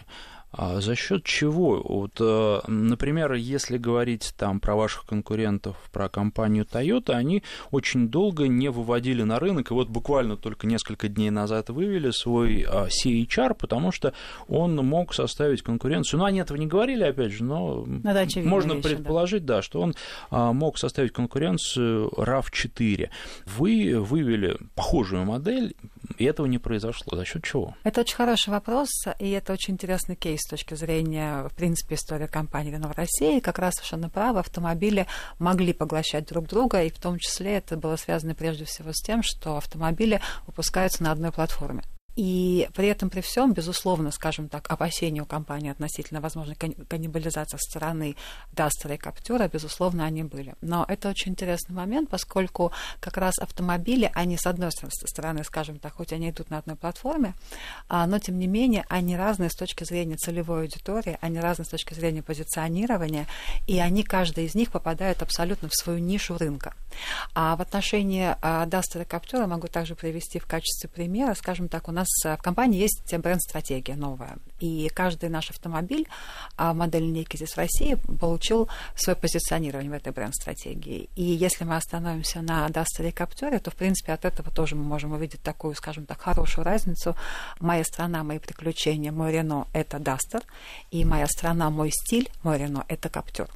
А 0.52 0.82
за 0.82 0.94
счет 0.94 1.24
чего? 1.24 1.80
Вот, 1.82 2.12
э, 2.20 2.60
например, 2.66 3.32
если 3.32 3.78
говорить 3.78 4.34
там 4.36 4.60
про 4.60 4.76
ваших 4.76 5.06
конкурентов, 5.06 5.76
про 5.90 6.10
компанию 6.10 6.66
Toyota, 6.70 7.12
они 7.12 7.42
очень 7.70 8.08
долго 8.08 8.48
не 8.48 8.68
выводили 8.68 9.22
на 9.22 9.38
рынок, 9.38 9.70
и 9.70 9.74
вот 9.74 9.88
буквально 9.88 10.36
только 10.36 10.66
несколько 10.66 11.08
дней 11.08 11.30
назад 11.30 11.70
вывели 11.70 12.10
свой 12.10 12.66
а, 12.68 12.88
CHR, 12.88 13.54
потому 13.54 13.92
что 13.92 14.12
он 14.46 14.76
мог 14.76 15.14
составить 15.14 15.62
конкуренцию. 15.62 16.20
Ну, 16.20 16.26
они 16.26 16.40
этого 16.40 16.58
не 16.58 16.66
говорили, 16.66 17.04
опять 17.04 17.32
же, 17.32 17.44
но 17.44 17.86
можно 17.86 18.74
вещи, 18.74 18.88
предположить, 18.88 19.46
да. 19.46 19.56
да, 19.56 19.62
что 19.62 19.80
он 19.80 19.94
а, 20.30 20.52
мог 20.52 20.76
составить 20.76 21.12
конкуренцию 21.12 22.10
RAV4. 22.10 23.08
Вы 23.46 23.98
вывели 23.98 24.58
похожую 24.74 25.24
модель, 25.24 25.74
и 26.18 26.24
этого 26.24 26.44
не 26.46 26.58
произошло. 26.58 27.16
За 27.16 27.24
счет 27.24 27.42
чего? 27.42 27.74
Это 27.84 28.02
очень 28.02 28.16
хороший 28.16 28.50
вопрос, 28.50 28.88
и 29.18 29.30
это 29.30 29.54
очень 29.54 29.74
интересный 29.74 30.14
кейс 30.14 30.41
с 30.42 30.46
точки 30.46 30.74
зрения, 30.74 31.48
в 31.48 31.54
принципе, 31.54 31.94
истории 31.94 32.26
компании 32.26 32.76
Renault 32.76 32.94
России. 32.94 33.40
Как 33.40 33.58
раз 33.58 33.74
совершенно 33.74 34.08
правы, 34.08 34.40
автомобили 34.40 35.06
могли 35.38 35.72
поглощать 35.72 36.26
друг 36.26 36.46
друга, 36.46 36.82
и 36.82 36.90
в 36.90 36.98
том 36.98 37.18
числе 37.18 37.56
это 37.56 37.76
было 37.76 37.96
связано 37.96 38.34
прежде 38.34 38.64
всего 38.64 38.92
с 38.92 39.00
тем, 39.00 39.22
что 39.22 39.56
автомобили 39.56 40.20
выпускаются 40.46 41.02
на 41.02 41.12
одной 41.12 41.32
платформе. 41.32 41.82
И 42.16 42.68
при 42.74 42.88
этом, 42.88 43.08
при 43.08 43.20
всем, 43.20 43.52
безусловно, 43.52 44.10
скажем 44.10 44.48
так, 44.48 44.70
опасения 44.70 45.22
у 45.22 45.26
компании 45.26 45.70
относительно 45.70 46.20
возможной 46.20 46.56
каннибализации 46.56 47.56
со 47.56 47.58
стороны 47.58 48.16
Дастера 48.52 48.94
и 48.94 48.98
Каптюра, 48.98 49.48
безусловно, 49.48 50.04
они 50.04 50.22
были. 50.22 50.54
Но 50.60 50.84
это 50.86 51.08
очень 51.08 51.32
интересный 51.32 51.74
момент, 51.74 52.10
поскольку 52.10 52.72
как 53.00 53.16
раз 53.16 53.38
автомобили, 53.38 54.10
они, 54.14 54.36
с 54.36 54.46
одной 54.46 54.70
стороны, 54.72 55.44
скажем 55.44 55.78
так, 55.78 55.94
хоть 55.94 56.12
они 56.12 56.30
идут 56.30 56.50
на 56.50 56.58
одной 56.58 56.76
платформе, 56.76 57.34
а, 57.88 58.06
но, 58.06 58.18
тем 58.18 58.38
не 58.38 58.46
менее, 58.46 58.84
они 58.88 59.16
разные 59.16 59.48
с 59.48 59.54
точки 59.54 59.84
зрения 59.84 60.16
целевой 60.16 60.62
аудитории, 60.62 61.18
они 61.20 61.40
разные 61.40 61.64
с 61.64 61.70
точки 61.70 61.94
зрения 61.94 62.22
позиционирования, 62.22 63.26
и 63.66 63.78
они, 63.78 64.02
каждый 64.02 64.44
из 64.44 64.54
них 64.54 64.70
попадает 64.70 65.22
абсолютно 65.22 65.68
в 65.68 65.74
свою 65.74 65.98
нишу 65.98 66.36
рынка. 66.36 66.74
А 67.34 67.56
в 67.56 67.62
отношении 67.62 68.36
Дастера 68.66 69.04
и 69.04 69.06
Каптюра 69.06 69.46
могу 69.46 69.68
также 69.68 69.94
привести 69.94 70.38
в 70.38 70.46
качестве 70.46 70.90
примера, 70.90 71.34
скажем 71.34 71.68
так, 71.68 71.88
у 71.88 71.92
нас 71.92 72.01
в 72.04 72.36
компании 72.42 72.80
есть 72.80 73.14
бренд-стратегия 73.16 73.94
новая, 73.94 74.38
и 74.60 74.90
каждый 74.94 75.28
наш 75.28 75.50
автомобиль 75.50 76.06
а 76.56 76.74
модель 76.74 77.04
линейки 77.04 77.36
здесь 77.36 77.52
в 77.52 77.56
России 77.56 77.94
получил 78.20 78.68
свое 78.94 79.16
позиционирование 79.16 79.90
в 79.90 79.94
этой 79.94 80.12
бренд-стратегии. 80.12 81.08
И 81.16 81.22
если 81.22 81.64
мы 81.64 81.76
остановимся 81.76 82.42
на 82.42 82.66
Duster 82.68 83.08
и 83.08 83.10
Captur, 83.10 83.58
то, 83.58 83.70
в 83.70 83.74
принципе, 83.74 84.12
от 84.12 84.24
этого 84.24 84.50
тоже 84.50 84.76
мы 84.76 84.84
можем 84.84 85.12
увидеть 85.12 85.42
такую, 85.42 85.74
скажем 85.74 86.06
так, 86.06 86.20
хорошую 86.20 86.64
разницу. 86.64 87.16
Моя 87.60 87.84
страна, 87.84 88.22
мои 88.22 88.38
приключения, 88.38 89.12
мой 89.12 89.32
Рено— 89.32 89.66
это 89.72 89.98
Duster, 89.98 90.42
и 90.90 91.04
моя 91.04 91.26
страна, 91.26 91.70
мой 91.70 91.90
стиль, 91.90 92.30
мой 92.42 92.58
Рено— 92.58 92.84
это 92.88 93.08
Captur. 93.08 93.48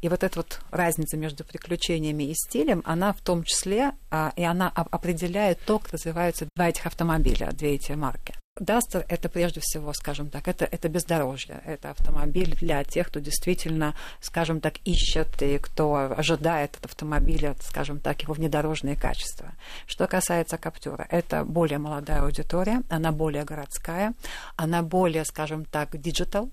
И 0.00 0.08
вот 0.08 0.24
эта 0.24 0.38
вот 0.38 0.60
разница 0.70 1.16
между 1.16 1.44
приключениями 1.44 2.24
и 2.24 2.34
стилем, 2.34 2.82
она 2.84 3.12
в 3.12 3.20
том 3.20 3.44
числе, 3.44 3.92
а, 4.10 4.32
и 4.36 4.42
она 4.42 4.68
определяет 4.68 5.60
то, 5.64 5.78
как 5.78 5.92
развиваются 5.92 6.48
два 6.54 6.68
этих 6.68 6.86
автомобиля, 6.86 7.50
две 7.52 7.74
эти 7.74 7.92
марки. 7.92 8.34
Дастер– 8.58 9.04
это 9.08 9.28
прежде 9.28 9.60
всего, 9.60 9.92
скажем 9.92 10.30
так, 10.30 10.48
это, 10.48 10.64
это 10.64 10.88
бездорожье, 10.88 11.60
это 11.66 11.90
автомобиль 11.90 12.56
для 12.56 12.82
тех, 12.84 13.08
кто 13.08 13.20
действительно, 13.20 13.94
скажем 14.20 14.62
так, 14.62 14.78
ищет 14.86 15.42
и 15.42 15.58
кто 15.58 16.14
ожидает 16.16 16.74
от 16.76 16.86
автомобиля, 16.86 17.54
скажем 17.60 18.00
так, 18.00 18.22
его 18.22 18.32
внедорожные 18.32 18.96
качества. 18.96 19.52
Что 19.86 20.06
касается 20.06 20.56
Каптюра, 20.56 21.06
это 21.10 21.44
более 21.44 21.78
молодая 21.78 22.22
аудитория, 22.22 22.82
она 22.88 23.12
более 23.12 23.44
городская, 23.44 24.14
она 24.56 24.82
более, 24.82 25.26
скажем 25.26 25.66
так, 25.66 26.00
digital, 26.00 26.50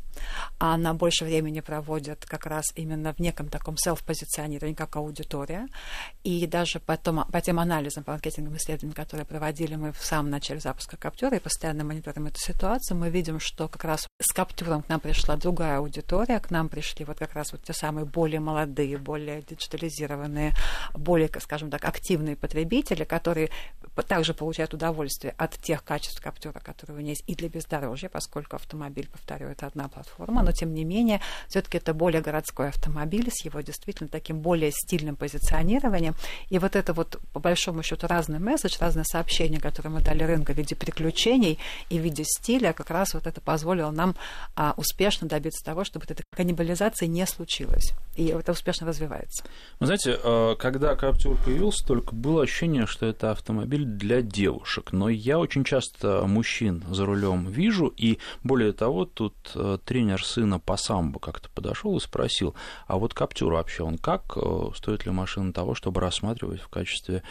она 0.58 0.93
больше 0.93 1.24
времени 1.24 1.62
проводит 1.62 2.26
как 2.26 2.45
раз 2.45 2.66
именно 2.76 3.14
в 3.14 3.20
неком 3.20 3.47
таком 3.47 3.78
self-позиционировании, 3.78 4.76
как 4.76 4.97
аудитория, 4.97 5.68
и 6.26 6.45
даже 6.47 6.82
потом, 6.82 7.24
по 7.32 7.39
тем 7.39 7.60
анализам, 7.60 8.04
по 8.04 8.12
маркетинговым 8.12 8.58
исследованиям, 8.58 8.93
которые 8.93 9.26
проводили 9.26 9.76
мы 9.76 9.93
в 9.93 10.04
самом 10.04 10.32
начале 10.32 10.60
запуска 10.60 10.97
Каптюра, 10.97 11.38
и 11.38 11.39
постоянно 11.39 11.92
мониторим 11.93 12.25
эту 12.25 12.39
ситуацию, 12.39 12.97
мы 12.97 13.09
видим, 13.09 13.39
что 13.39 13.67
как 13.67 13.83
раз 13.85 14.07
с 14.20 14.32
Каптюром 14.32 14.84
к 14.84 14.89
нам 14.89 14.99
пришла 14.99 15.36
другая 15.36 15.80
аудитория, 15.80 16.39
к 16.39 16.51
нам 16.51 16.70
пришли 16.70 17.03
вот 17.03 17.18
как 17.18 17.34
раз 17.34 17.51
вот 17.51 17.64
те 17.64 17.74
самые 17.74 18.05
более 18.05 18.39
молодые, 18.39 18.97
более 18.97 19.41
диджитализированные, 19.41 20.53
более, 20.93 21.30
скажем 21.39 21.70
так, 21.70 21.84
активные 21.84 22.36
потребители, 22.36 23.03
которые 23.03 23.49
также 24.07 24.34
получают 24.34 24.74
удовольствие 24.74 25.34
от 25.38 25.57
тех 25.57 25.84
качеств 25.84 26.22
Каптюра, 26.22 26.59
которые 26.59 26.97
у 26.97 26.99
них 27.01 27.09
есть 27.14 27.24
и 27.28 27.36
для 27.36 27.49
бездорожья, 27.49 28.09
поскольку 28.09 28.55
автомобиль, 28.55 29.09
повторю, 29.11 29.49
это 29.49 29.68
одна 29.68 29.88
платформа, 29.88 30.41
но 30.41 30.51
тем 30.51 30.74
не 30.74 30.84
менее, 30.84 31.22
все-таки 31.47 31.78
это 31.78 31.93
более 31.93 32.22
городской 32.22 32.70
автомобиль 32.70 33.30
с 33.32 33.45
его 33.45 33.61
действительно 33.61 34.09
таким 34.09 34.39
более 34.39 34.72
стильным 34.72 35.16
позиционированием. 35.16 36.16
И 36.49 36.59
вот 36.59 36.76
это 36.76 36.93
вот, 36.93 37.20
по 37.34 37.39
большому 37.39 37.84
счету, 37.84 38.07
разный 38.07 38.39
месседж, 38.39 38.78
разное 38.80 39.03
сообщение, 39.03 39.59
которое 39.59 39.89
мы 39.89 40.01
дали 40.01 40.24
рынку 40.24 40.53
в 40.53 40.57
виде 40.57 40.76
приключений 40.76 41.59
и 41.89 41.99
в 41.99 42.01
виде 42.03 42.24
стиля, 42.24 42.74
как 42.74 42.89
раз 42.89 43.14
вот 43.14 43.28
это 43.28 43.41
позволило 43.41 43.91
нам 43.91 44.03
а, 44.56 44.74
успешно 44.78 45.28
добиться 45.28 45.64
того, 45.64 45.84
чтобы 45.84 46.06
эта 46.08 46.24
каннибализация 46.36 47.08
не 47.08 47.26
случилась. 47.26 47.93
И 48.16 48.28
это 48.28 48.51
успешно 48.51 48.88
развивается. 48.88 49.43
Вы 49.80 49.86
знаете, 49.88 50.20
а, 50.24 50.56
когда 50.56 50.95
Каптюр 50.95 51.38
появился, 51.43 51.86
только 51.86 52.14
было 52.14 52.43
ощущение, 52.43 52.86
что 52.86 53.06
это 53.06 53.32
автомобиль 53.32 53.86
для 53.86 54.22
девушек. 54.22 54.91
Но 54.91 55.10
я 55.10 55.39
очень 55.39 55.64
часто 55.64 56.26
мужчин 56.28 56.84
за 56.89 57.06
рулем 57.06 57.47
вижу, 57.47 57.88
и 57.88 58.20
более 58.43 58.74
того, 58.74 59.06
тут 59.06 59.36
а, 59.56 59.78
тренер 59.80 60.24
сына 60.24 60.60
по 60.60 60.78
самбо 60.78 61.20
как-то 61.20 61.49
подошел 61.49 61.97
и 61.97 61.99
спросил, 61.99 62.56
а 62.88 62.97
вот 62.97 63.14
Каптюр 63.14 63.54
вообще 63.54 63.84
он 63.84 63.97
как? 63.97 64.38
А, 64.38 64.72
стоит 64.76 65.06
ли 65.06 65.12
машина 65.12 65.54
того, 65.54 65.74
чтобы 65.74 66.01
рассматривать 66.01 66.62
в 66.62 66.68
качестве 66.68 67.24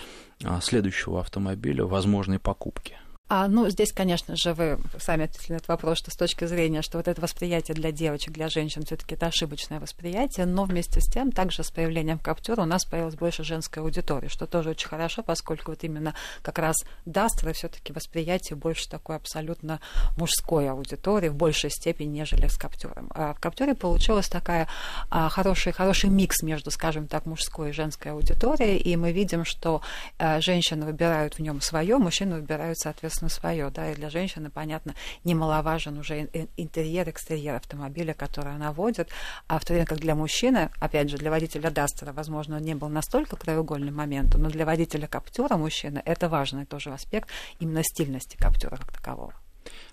следующего 0.61 1.21
автомобиля 1.21 1.85
возможной 1.85 2.41
покупки? 2.41 2.99
А, 3.35 3.49
ну, 3.49 3.67
здесь, 3.71 3.93
конечно 3.93 4.37
же, 4.37 4.53
вы 4.53 4.79
сами 4.99 5.25
ответили 5.25 5.53
на 5.53 5.57
этот 5.57 5.69
вопрос, 5.69 5.97
что 5.97 6.11
с 6.11 6.17
точки 6.17 6.45
зрения, 6.45 6.83
что 6.83 6.99
вот 6.99 7.09
это 7.09 7.19
восприятие 7.19 7.75
для 7.75 7.91
девочек, 7.91 8.35
для 8.35 8.51
женщин, 8.51 8.83
все 8.85 8.95
таки 8.97 9.15
это 9.15 9.25
ошибочное 9.25 9.81
восприятие, 9.81 10.45
но 10.45 10.65
вместе 10.65 11.01
с 11.01 11.11
тем, 11.11 11.33
также 11.33 11.65
с 11.65 11.71
появлением 11.71 12.19
Каптюра 12.19 12.61
у 12.61 12.67
нас 12.67 12.85
появилась 12.85 13.15
больше 13.15 13.43
женской 13.43 13.83
аудитории, 13.83 14.29
что 14.29 14.47
тоже 14.47 14.69
очень 14.69 14.87
хорошо, 14.87 15.23
поскольку 15.23 15.71
вот 15.71 15.83
именно 15.83 16.15
как 16.43 16.59
раз 16.59 16.77
Дастера 17.07 17.55
все 17.55 17.69
таки 17.69 17.95
восприятие 17.95 18.57
больше 18.57 18.87
такой 18.91 19.17
абсолютно 19.17 19.81
мужской 20.19 20.69
аудитории 20.69 21.31
в 21.31 21.35
большей 21.35 21.71
степени, 21.71 22.19
нежели 22.19 22.49
с 22.49 22.59
Каптюром. 22.59 23.11
А 23.15 23.33
в 23.33 23.41
Каптюре 23.41 23.75
получилась 23.75 24.29
такая 24.29 24.69
а, 25.09 25.31
хороший, 25.31 25.73
хороший 25.73 26.11
микс 26.11 26.43
между, 26.43 26.71
скажем 26.71 27.09
так, 27.09 27.25
мужской 27.25 27.71
и 27.71 27.73
женской 27.73 28.13
аудиторией, 28.13 28.77
и 28.77 28.95
мы 28.95 29.13
видим, 29.13 29.47
что 29.47 29.81
а, 30.19 30.43
женщины 30.43 30.85
выбирают 30.85 31.37
в 31.37 31.39
нем 31.39 31.63
свое, 31.63 31.97
мужчины 31.97 32.35
выбирают, 32.35 32.79
соответственно, 32.79 33.22
на 33.23 33.29
свое, 33.29 33.71
да, 33.71 33.91
и 33.91 33.95
для 33.95 34.11
женщины, 34.11 34.51
понятно, 34.51 34.95
немаловажен 35.25 35.99
уже 35.99 36.29
интерьер, 36.57 37.09
экстерьер 37.09 37.55
автомобиля, 37.55 38.13
который 38.15 38.55
она 38.55 38.73
водит, 38.73 39.09
а 39.49 39.59
в 39.59 39.65
то 39.65 39.73
время 39.73 39.87
как 39.87 39.99
для 39.99 40.15
мужчины, 40.15 40.71
опять 40.81 41.09
же, 41.09 41.17
для 41.17 41.31
водителя 41.31 41.71
Дастера, 41.71 42.13
возможно, 42.13 42.57
он 42.57 42.63
не 42.63 42.75
был 42.75 42.89
настолько 42.89 43.37
краеугольным 43.37 43.95
моментом, 43.95 44.43
но 44.43 44.51
для 44.51 44.67
водителя 44.67 45.07
Каптюра 45.07 45.57
мужчины 45.57 46.03
это 46.05 46.29
важный 46.29 46.67
тоже 46.67 46.93
аспект 46.93 47.31
именно 47.61 47.83
стильности 47.83 48.37
Каптюра 48.37 48.77
как 48.77 48.93
такового. 48.93 49.35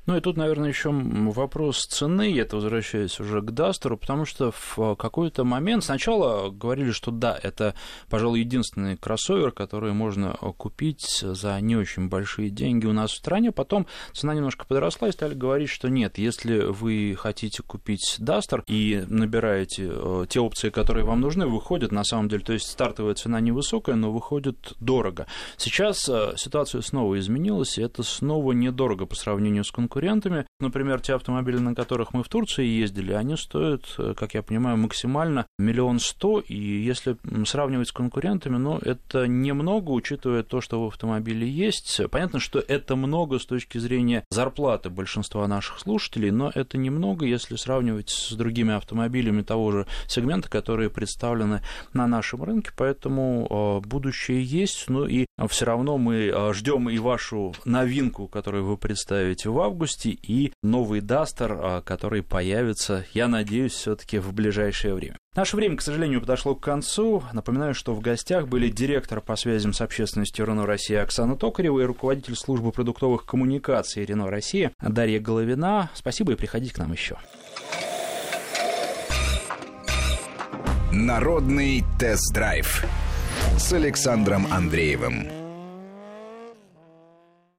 Ну 0.09 0.17
и 0.17 0.21
тут, 0.21 0.37
наверное, 0.37 0.69
еще 0.69 0.89
вопрос 0.91 1.85
цены, 1.85 2.35
это 2.39 2.55
возвращаясь 2.55 3.19
уже 3.19 3.43
к 3.43 3.51
Дастеру, 3.51 3.95
потому 3.95 4.25
что 4.25 4.51
в 4.51 4.95
какой-то 4.95 5.43
момент 5.43 5.83
сначала 5.83 6.49
говорили, 6.49 6.89
что 6.89 7.11
да, 7.11 7.39
это, 7.43 7.75
пожалуй, 8.09 8.39
единственный 8.39 8.97
кроссовер, 8.97 9.51
который 9.51 9.93
можно 9.93 10.33
купить 10.33 11.19
за 11.21 11.61
не 11.61 11.75
очень 11.75 12.09
большие 12.09 12.49
деньги 12.49 12.87
у 12.87 12.91
нас 12.91 13.11
в 13.11 13.17
стране. 13.17 13.51
Потом 13.51 13.85
цена 14.11 14.33
немножко 14.33 14.65
подросла 14.65 15.09
и 15.09 15.11
стали 15.11 15.35
говорить, 15.35 15.69
что 15.69 15.91
нет, 15.91 16.17
если 16.17 16.57
вы 16.57 17.15
хотите 17.15 17.61
купить 17.61 18.15
Дастер 18.17 18.63
и 18.65 19.05
набираете 19.07 19.91
э, 19.91 20.25
те 20.27 20.39
опции, 20.39 20.71
которые 20.71 21.05
вам 21.05 21.21
нужны, 21.21 21.45
выходит 21.45 21.91
на 21.91 22.03
самом 22.03 22.29
деле, 22.29 22.43
то 22.43 22.53
есть 22.53 22.65
стартовая 22.65 23.13
цена 23.13 23.39
невысокая, 23.41 23.95
но 23.95 24.11
выходит 24.11 24.73
дорого. 24.79 25.27
Сейчас 25.57 26.09
э, 26.09 26.33
ситуация 26.35 26.81
снова 26.81 27.19
изменилась, 27.19 27.77
и 27.77 27.83
это 27.83 28.01
снова 28.01 28.53
недорого 28.53 29.05
по 29.05 29.13
сравнению 29.13 29.63
с 29.63 29.71
конкурентами 29.71 29.98
конкурентами. 29.99 30.45
Например, 30.59 31.01
те 31.01 31.15
автомобили, 31.15 31.57
на 31.57 31.75
которых 31.75 32.13
мы 32.13 32.23
в 32.23 32.29
Турции 32.29 32.65
ездили, 32.65 33.13
они 33.13 33.35
стоят, 33.35 33.83
э, 33.97 34.13
как 34.17 34.33
я 34.33 34.41
понимаю, 34.41 34.77
максимально 34.77 35.45
миллион 35.57 35.99
сто, 35.99 36.39
и 36.39 36.55
если 36.55 37.17
сравнивать 37.45 37.89
с 37.89 37.91
конкурентами, 37.91 38.57
ну, 38.57 38.77
это 38.77 39.27
немного, 39.27 39.91
учитывая 39.91 40.43
то, 40.43 40.61
что 40.61 40.83
в 40.83 40.87
автомобиле 40.87 41.47
есть. 41.47 42.01
Понятно, 42.11 42.39
что 42.39 42.59
это 42.59 42.95
много 42.95 43.39
с 43.39 43.45
точки 43.45 43.77
зрения 43.77 44.23
зарплаты 44.29 44.89
большинства 44.89 45.47
наших 45.47 45.79
слушателей, 45.79 46.31
но 46.31 46.51
это 46.53 46.77
немного, 46.77 47.25
если 47.25 47.55
сравнивать 47.55 48.09
с 48.09 48.33
другими 48.33 48.73
автомобилями 48.73 49.41
того 49.41 49.71
же 49.71 49.87
сегмента, 50.07 50.49
которые 50.49 50.89
представлены 50.89 51.61
на 51.93 52.07
нашем 52.07 52.43
рынке, 52.43 52.71
поэтому 52.75 53.81
э, 53.83 53.87
будущее 53.87 54.43
есть, 54.43 54.85
ну 54.87 55.05
и 55.05 55.25
все 55.49 55.65
равно 55.65 55.97
мы 55.97 56.31
э, 56.33 56.53
ждем 56.53 56.89
и 56.89 56.97
вашу 56.99 57.53
новинку, 57.65 58.27
которую 58.27 58.65
вы 58.65 58.77
представите 58.77 59.49
в 59.49 59.59
августе, 59.59 59.78
августе, 59.79 60.09
и 60.09 60.51
новый 60.61 60.99
Дастер, 60.99 61.53
а, 61.53 61.81
который 61.81 62.21
появится, 62.21 63.05
я 63.13 63.29
надеюсь, 63.29 63.71
все-таки 63.71 64.17
в 64.17 64.33
ближайшее 64.33 64.93
время. 64.93 65.17
Наше 65.35 65.55
время, 65.55 65.77
к 65.77 65.81
сожалению, 65.81 66.19
подошло 66.19 66.53
к 66.53 66.61
концу. 66.61 67.23
Напоминаю, 67.31 67.73
что 67.73 67.93
в 67.93 68.01
гостях 68.01 68.47
были 68.47 68.67
директор 68.67 69.21
по 69.21 69.37
связям 69.37 69.71
с 69.71 69.79
общественностью 69.79 70.45
Рено 70.45 70.65
России 70.65 70.97
Оксана 70.97 71.37
Токарева 71.37 71.79
и 71.79 71.85
руководитель 71.85 72.35
службы 72.35 72.73
продуктовых 72.73 73.25
коммуникаций 73.25 74.03
Рено 74.03 74.29
России 74.29 74.71
Дарья 74.81 75.21
Головина. 75.21 75.89
Спасибо 75.93 76.33
и 76.33 76.35
приходите 76.35 76.73
к 76.73 76.77
нам 76.77 76.91
еще. 76.91 77.17
Народный 80.91 81.85
тест-драйв 81.97 82.83
с 83.57 83.71
Александром 83.71 84.51
Андреевым. 84.51 85.48